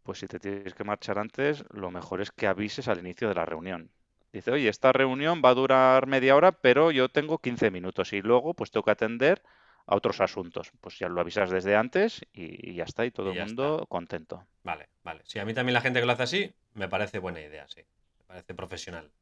Pues 0.04 0.18
si 0.20 0.28
te 0.28 0.38
tienes 0.38 0.74
que 0.74 0.84
marchar 0.84 1.18
antes, 1.18 1.64
lo 1.70 1.90
mejor 1.90 2.20
es 2.20 2.30
que 2.30 2.46
avises 2.46 2.88
al 2.88 3.00
inicio 3.00 3.28
de 3.28 3.34
la 3.34 3.44
reunión. 3.44 3.90
Dice, 4.32 4.50
oye, 4.52 4.68
esta 4.68 4.92
reunión 4.92 5.42
va 5.44 5.50
a 5.50 5.54
durar 5.54 6.06
media 6.06 6.36
hora, 6.36 6.52
pero 6.52 6.90
yo 6.92 7.08
tengo 7.08 7.38
15 7.38 7.70
minutos 7.70 8.12
y 8.12 8.22
luego 8.22 8.54
pues 8.54 8.70
tengo 8.70 8.84
que 8.84 8.90
atender 8.92 9.42
a 9.86 9.96
otros 9.96 10.20
asuntos. 10.20 10.72
Pues 10.80 10.98
ya 10.98 11.08
lo 11.08 11.20
avisas 11.20 11.50
desde 11.50 11.76
antes 11.76 12.22
y, 12.32 12.70
y 12.70 12.74
ya 12.74 12.84
está, 12.84 13.04
y 13.04 13.10
todo 13.10 13.30
Y 13.30 13.32
el 13.32 13.38
mundo 13.38 13.84
está. 13.84 13.86
contento. 13.88 14.46
Vale, 14.64 14.90
vale. 15.02 15.22
Sí, 15.26 15.38
a 15.40 15.44
mí 15.46 15.54
también 15.54 15.74
la 15.74 15.80
gente 15.82 16.00
que 16.00 16.06
lo 16.06 16.12
hace 16.12 16.24
así, 16.24 16.54
me 16.74 16.88
parece 16.88 17.18
buena 17.20 17.40
idea, 17.40 17.68
sí. 17.68 17.82
Me 18.18 18.24
parece 18.26 18.54
profesional. 18.54 19.12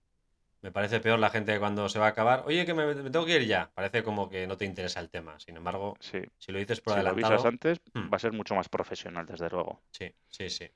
Me 0.63 0.71
parece 0.71 1.01
peor 1.01 1.19
la 1.19 1.31
gente 1.31 1.59
cuando 1.59 1.89
se 1.89 1.99
va 1.99 2.07
a 2.07 2.11
acabar, 2.11 2.43
oye, 2.47 2.67
que 2.67 2.75
me, 2.75 2.95
me 2.95 3.11
tengo 3.11 3.25
que 3.25 3.37
ir 3.37 3.47
ya. 3.47 3.71
Parece 3.75 4.03
como 4.03 4.29
que 4.29 4.47
no 4.47 4.57
te 4.57 4.67
interesa 4.67 5.01
el 5.01 5.09
tema. 5.09 5.39
Sin 5.41 5.57
embargo, 5.57 5.97
Sí, 6.01 6.23
si 6.39 6.53
lo 6.53 6.59
dices 6.59 6.81
por 6.81 6.95
si 6.95 7.03
lo 7.03 7.11
avisas 7.11 7.45
adelantado, 7.45 7.49
antes, 7.49 7.81
hmm, 7.95 8.13
va 8.13 8.17
a 8.17 8.19
ser 8.19 8.33
mucho 8.33 8.55
más 8.55 8.69
profesional, 8.69 9.25
desde 9.27 9.49
luego. 9.49 9.81
sí, 9.91 10.15
sí, 10.29 10.51
sí. 10.51 10.69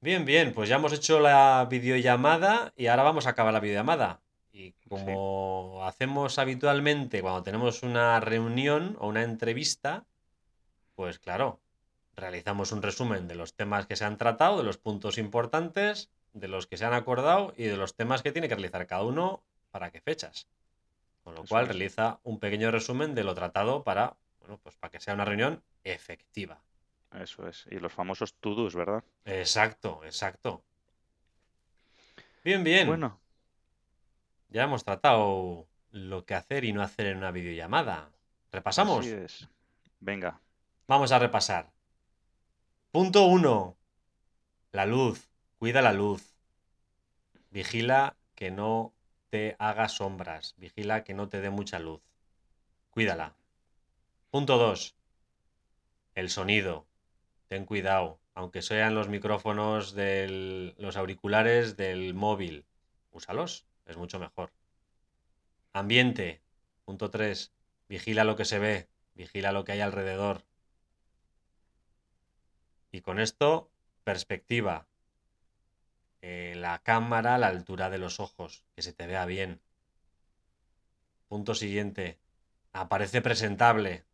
Bien, 0.00 0.24
bien, 0.24 0.52
pues 0.52 0.68
ya 0.68 0.76
hemos 0.76 0.92
hecho 0.92 1.20
la 1.20 1.66
videollamada 1.70 2.72
y 2.76 2.88
ahora 2.88 3.04
vamos 3.04 3.26
a 3.26 3.30
acabar 3.30 3.52
la 3.52 3.60
videollamada. 3.60 4.20
Y 4.52 4.72
Sí, 4.72 4.88
como 4.88 5.84
hacemos 5.86 6.38
habitualmente 6.38 7.22
cuando 7.22 7.42
tenemos 7.44 7.82
una 7.84 8.18
reunión 8.18 8.96
o 8.98 9.06
una 9.08 9.22
entrevista, 9.22 10.04
pues 10.96 11.18
claro, 11.20 11.60
realizamos 12.16 12.72
un 12.72 12.82
resumen 12.82 13.28
de 13.28 13.36
los 13.36 13.54
temas 13.54 13.86
que 13.86 13.96
se 13.96 14.04
han 14.04 14.16
tratado, 14.18 14.58
de 14.58 14.64
los 14.64 14.76
puntos 14.76 15.18
importantes, 15.18 16.10
de 16.32 16.48
los 16.48 16.66
que 16.66 16.76
se 16.76 16.84
han 16.84 16.94
acordado 16.94 17.52
y 17.56 17.64
de 17.64 17.76
los 17.76 17.94
temas 17.94 18.22
que 18.22 18.32
tiene 18.32 18.48
que 18.48 18.54
realizar 18.54 18.86
cada 18.86 19.02
uno 19.04 19.42
para 19.70 19.90
qué 19.90 20.00
fechas. 20.00 20.48
Con 21.24 21.34
lo 21.34 21.42
eso 21.42 21.48
cual 21.50 21.64
es. 21.64 21.68
realiza 21.68 22.18
un 22.24 22.38
pequeño 22.38 22.70
resumen 22.70 23.14
de 23.14 23.24
lo 23.24 23.34
tratado 23.34 23.82
para, 23.84 24.16
bueno, 24.40 24.58
pues 24.62 24.76
para 24.76 24.90
que 24.90 25.00
sea 25.00 25.14
una 25.14 25.24
reunión 25.24 25.62
efectiva. 25.84 26.60
Eso 27.12 27.46
es. 27.46 27.66
Y 27.70 27.78
los 27.78 27.92
famosos 27.92 28.34
to-dos, 28.34 28.74
¿verdad? 28.74 29.04
Exacto, 29.24 30.00
exacto. 30.04 30.64
Bien, 32.44 32.64
bien. 32.64 32.86
Bueno, 32.88 33.20
Ya 34.48 34.64
hemos 34.64 34.84
tratado 34.84 35.66
lo 35.90 36.24
que 36.24 36.34
hacer 36.34 36.64
y 36.64 36.72
no 36.72 36.82
hacer 36.82 37.06
en 37.06 37.18
una 37.18 37.30
videollamada. 37.30 38.04
así 38.04 38.12
¿Repasamos? 38.52 39.06
es. 39.06 39.48
Venga, 40.00 40.40
Vamos 40.88 41.12
a 41.12 41.18
repasar. 41.18 41.70
Punto 42.90 43.24
1. 43.26 43.76
La 44.72 44.84
luz. 44.86 45.30
Cuida 45.62 45.80
la 45.80 45.92
luz. 45.92 46.34
Vigila 47.52 48.16
que 48.34 48.50
no 48.50 48.92
te 49.30 49.54
haga 49.60 49.88
sombras. 49.88 50.56
Vigila 50.58 51.04
que 51.04 51.14
no 51.14 51.28
te 51.28 51.40
dé 51.40 51.50
mucha 51.50 51.78
luz. 51.78 52.00
Cuídala. 52.90 53.36
Punto 54.32 54.58
2. 54.58 54.96
El 56.16 56.30
sonido. 56.30 56.84
Ten 57.46 57.64
cuidado. 57.64 58.18
Aunque 58.34 58.60
sean 58.60 58.96
los 58.96 59.08
micrófonos 59.08 59.94
de 59.94 60.74
los 60.78 60.96
auriculares 60.96 61.76
del 61.76 62.12
móvil. 62.12 62.64
Úsalos. 63.12 63.64
Es 63.86 63.96
mucho 63.96 64.18
mejor. 64.18 64.50
Ambiente. 65.72 66.40
Punto 66.84 67.08
3. 67.08 67.52
Vigila 67.88 68.24
lo 68.24 68.34
que 68.34 68.46
se 68.46 68.58
ve. 68.58 68.88
Vigila 69.14 69.52
lo 69.52 69.64
que 69.64 69.70
hay 69.70 69.80
alrededor. 69.80 70.42
Y 72.90 73.00
con 73.00 73.20
esto, 73.20 73.70
perspectiva. 74.02 74.88
Eh, 76.22 76.54
la 76.56 76.78
cámara 76.78 77.34
a 77.34 77.38
la 77.38 77.48
altura 77.48 77.90
de 77.90 77.98
los 77.98 78.20
ojos, 78.20 78.64
que 78.74 78.82
se 78.82 78.92
te 78.92 79.06
vea 79.06 79.26
bien. 79.26 79.60
Punto 81.28 81.54
siguiente. 81.54 82.18
Aparece 82.72 83.20
presentable. 83.20 84.04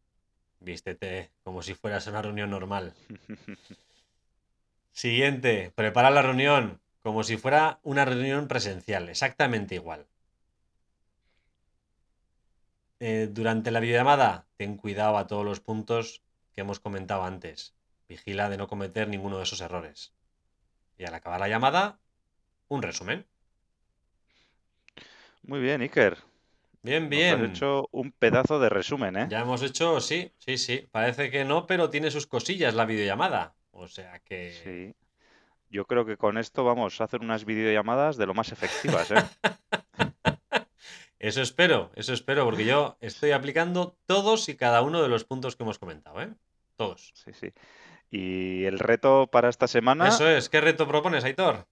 Vístete 0.61 1.31
como 1.45 1.63
si 1.63 1.75
fueras 1.75 2.07
una 2.07 2.23
reunión 2.23 2.51
normal. 2.51 2.95
Siguiente. 4.93 5.71
Prepara 5.75 6.11
la 6.11 6.23
reunión 6.23 6.81
como 7.03 7.23
si 7.23 7.37
fuera 7.37 7.79
una 7.83 8.05
reunión 8.05 8.49
presencial. 8.49 9.09
Exactamente 9.09 9.75
igual. 9.75 10.07
Eh, 13.01 13.29
durante 13.31 13.71
la 13.71 13.81
videollamada, 13.81 14.47
ten 14.57 14.77
cuidado 14.77 15.19
a 15.19 15.27
todos 15.27 15.45
los 15.45 15.61
puntos 15.61 16.23
que 16.53 16.63
hemos 16.63 16.81
comentado 16.81 17.23
antes. 17.23 17.75
Vigila 18.09 18.49
de 18.49 18.57
no 18.57 18.67
cometer 18.67 19.09
ninguno 19.09 19.37
de 19.37 19.45
esos 19.45 19.61
errores. 19.61 20.13
Y 20.99 21.05
al 21.05 21.15
acabar 21.15 21.41
la 21.41 21.49
llamada, 21.49 22.01
un 22.69 22.83
resumen. 22.83 23.27
muy 25.43 25.61
bien, 25.61 25.81
Iker. 25.81 26.19
Bien, 26.83 27.09
Nos 27.09 27.13
has 27.33 27.39
bien. 27.39 27.45
hecho 27.51 27.89
un 27.93 28.13
pedazo 28.13 28.61
de 28.61 28.69
resumen, 28.69 29.17
¿eh? 29.17 29.27
Ya 29.31 29.41
hemos 29.41 29.63
hecho, 29.63 30.01
sí, 30.01 30.33
sí, 30.39 30.59
sí. 30.59 30.89
Parece 30.91 31.31
que 31.31 31.45
no, 31.45 31.67
pero 31.67 31.91
tiene 31.91 32.11
sus 32.11 32.27
cosillas 32.27 32.75
la 32.75 32.85
videollamada. 32.85 33.55
O 33.71 33.89
sea 33.89 34.19
que... 34.21 34.53
Sí. 34.53 34.95
Yo 35.71 35.85
creo 35.87 36.07
que 36.07 36.17
con 36.17 36.39
esto 36.39 36.65
vamos 36.65 37.01
a 37.01 37.05
hacer 37.05 37.21
unas 37.21 37.45
videollamadas 37.45 38.17
de 38.17 38.27
lo 38.27 38.35
más 38.35 38.53
efectivas, 38.53 39.11
¿eh? 39.11 39.17
Eso 41.19 41.43
espero, 41.43 41.91
eso 41.97 42.13
espero, 42.13 42.45
porque 42.45 42.65
yo 42.65 42.97
estoy 43.01 43.33
aplicando 43.33 43.99
todos 44.07 44.49
y 44.49 44.57
cada 44.57 44.83
uno 44.83 45.03
de 45.03 45.09
los 45.09 45.25
puntos 45.25 45.57
que 45.57 45.65
hemos 45.65 45.81
comentado, 45.81 46.23
¿eh? 46.23 46.33
Todos. 46.77 47.11
Sí, 47.15 47.33
sí. 47.33 47.53
Y 48.11 48.65
el 48.65 48.79
reto 48.79 49.27
para 49.27 49.49
esta 49.49 49.69
semana, 49.69 50.09
Eso 50.09 50.29
es. 50.29 50.49
¿Qué 50.49 50.61
reto 50.61 50.87
propones, 50.89 51.25
Aitor? 51.25 51.67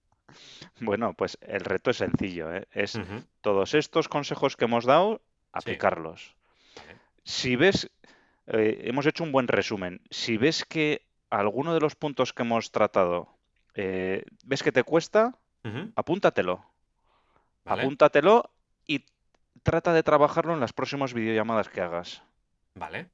bueno, 0.81 1.13
pues 1.13 1.37
el 1.41 1.61
reto 1.61 1.89
es 1.89 1.97
sencillo, 1.97 2.53
¿eh? 2.53 2.67
Es 2.71 2.99
todos 3.41 3.73
estos 3.73 4.07
consejos 4.07 4.55
que 4.55 4.65
hemos 4.65 4.85
dado, 4.85 5.21
Sí, 5.23 5.49
aplicarlos. 5.53 6.35
Si 7.23 7.55
ves, 7.55 7.89
eh, 8.47 8.81
hemos 8.83 9.05
hecho 9.07 9.23
un 9.23 9.31
buen 9.31 9.47
resumen. 9.47 10.01
Si 10.11 10.37
ves 10.37 10.63
que 10.65 11.01
alguno 11.31 11.73
de 11.73 11.79
los 11.79 11.95
puntos 11.95 12.33
que 12.33 12.43
hemos 12.43 12.71
tratado, 12.71 13.27
eh, 13.73 14.23
ves 14.43 14.61
que 14.61 14.71
te 14.71 14.83
cuesta, 14.83 15.35
apúntatelo. 15.95 16.63
Vale, 17.65 17.81
Apúntatelo 17.81 18.51
y 18.85 19.03
trata 19.63 19.91
de 19.93 20.03
trabajarlo 20.03 20.53
en 20.53 20.59
las 20.59 20.71
próximas 20.73 21.13
videollamadas 21.13 21.67
que 21.69 21.81
hagas. 21.81 22.21
vale. 22.75 23.09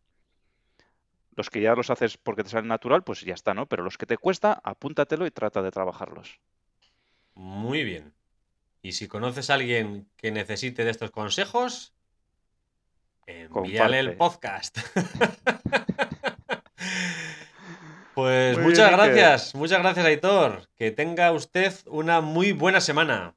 Los 1.36 1.50
que 1.50 1.62
ya 1.62 1.76
los 1.76 1.90
haces 1.90 2.18
porque 2.18 2.44
te 2.44 2.50
salen 2.50 2.68
natural, 2.68 3.04
pues 3.04 3.22
ya 3.22 3.34
está, 3.34 3.54
¿no? 3.54 3.68
Pero 3.68 3.84
los 3.84 3.98
que 3.98 4.06
te 4.06 4.18
cuesta, 4.18 4.60
apúntatelo 4.64 5.26
y 5.26 5.32
trata 5.32 5.62
de 5.62 5.72
trabajarlos. 5.72 6.40
Muy 7.34 7.84
bien. 7.84 8.14
Y 8.82 8.92
si 8.92 9.08
conoces 9.08 9.50
a 9.50 9.56
alguien 9.56 10.08
que 10.18 10.32
necesite 10.32 10.84
de 10.84 10.92
estos 10.92 11.12
consejos, 11.12 11.94
envíale 13.26 14.00
el 14.00 14.18
podcast. 14.18 14.78
Pues 18.14 18.58
Muy 18.58 18.68
muchas 18.68 18.90
bien, 18.90 19.00
gracias, 19.00 19.56
muchas 19.56 19.80
gracias, 19.80 20.06
Aitor. 20.06 20.70
Que 20.76 20.92
tenga 20.92 21.32
usted 21.32 21.74
una 21.88 22.22
muy 22.22 22.52
buena 22.52 22.80
semana. 22.80 23.34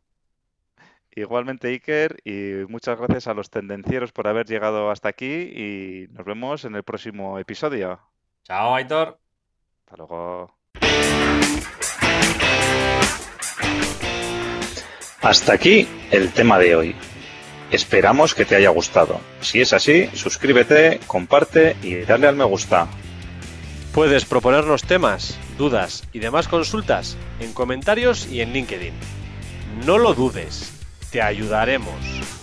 Igualmente, 1.18 1.68
Iker, 1.68 2.18
y 2.24 2.66
muchas 2.68 2.98
gracias 2.98 3.26
a 3.26 3.32
los 3.32 3.48
tendencieros 3.48 4.12
por 4.12 4.28
haber 4.28 4.44
llegado 4.44 4.90
hasta 4.90 5.08
aquí 5.08 5.24
y 5.24 6.08
nos 6.12 6.26
vemos 6.26 6.66
en 6.66 6.74
el 6.74 6.82
próximo 6.82 7.38
episodio. 7.38 7.98
Chao, 8.44 8.74
Aitor. 8.74 9.18
Hasta 9.86 9.96
luego. 9.96 10.54
Hasta 15.22 15.54
aquí 15.54 15.88
el 16.10 16.30
tema 16.34 16.58
de 16.58 16.76
hoy. 16.76 16.94
Esperamos 17.70 18.34
que 18.34 18.44
te 18.44 18.56
haya 18.56 18.68
gustado. 18.68 19.18
Si 19.40 19.62
es 19.62 19.72
así, 19.72 20.08
suscríbete, 20.12 21.00
comparte 21.06 21.76
y 21.82 21.94
dale 21.94 22.26
al 22.26 22.36
me 22.36 22.44
gusta. 22.44 22.88
Puedes 23.94 24.26
proponernos 24.26 24.82
temas, 24.82 25.38
dudas 25.56 26.06
y 26.12 26.18
demás 26.18 26.46
consultas 26.46 27.16
en 27.40 27.54
comentarios 27.54 28.30
y 28.30 28.42
en 28.42 28.52
LinkedIn. 28.52 28.92
No 29.86 29.96
lo 29.96 30.12
dudes, 30.12 30.75
te 31.16 31.22
ayudaremos. 31.22 32.35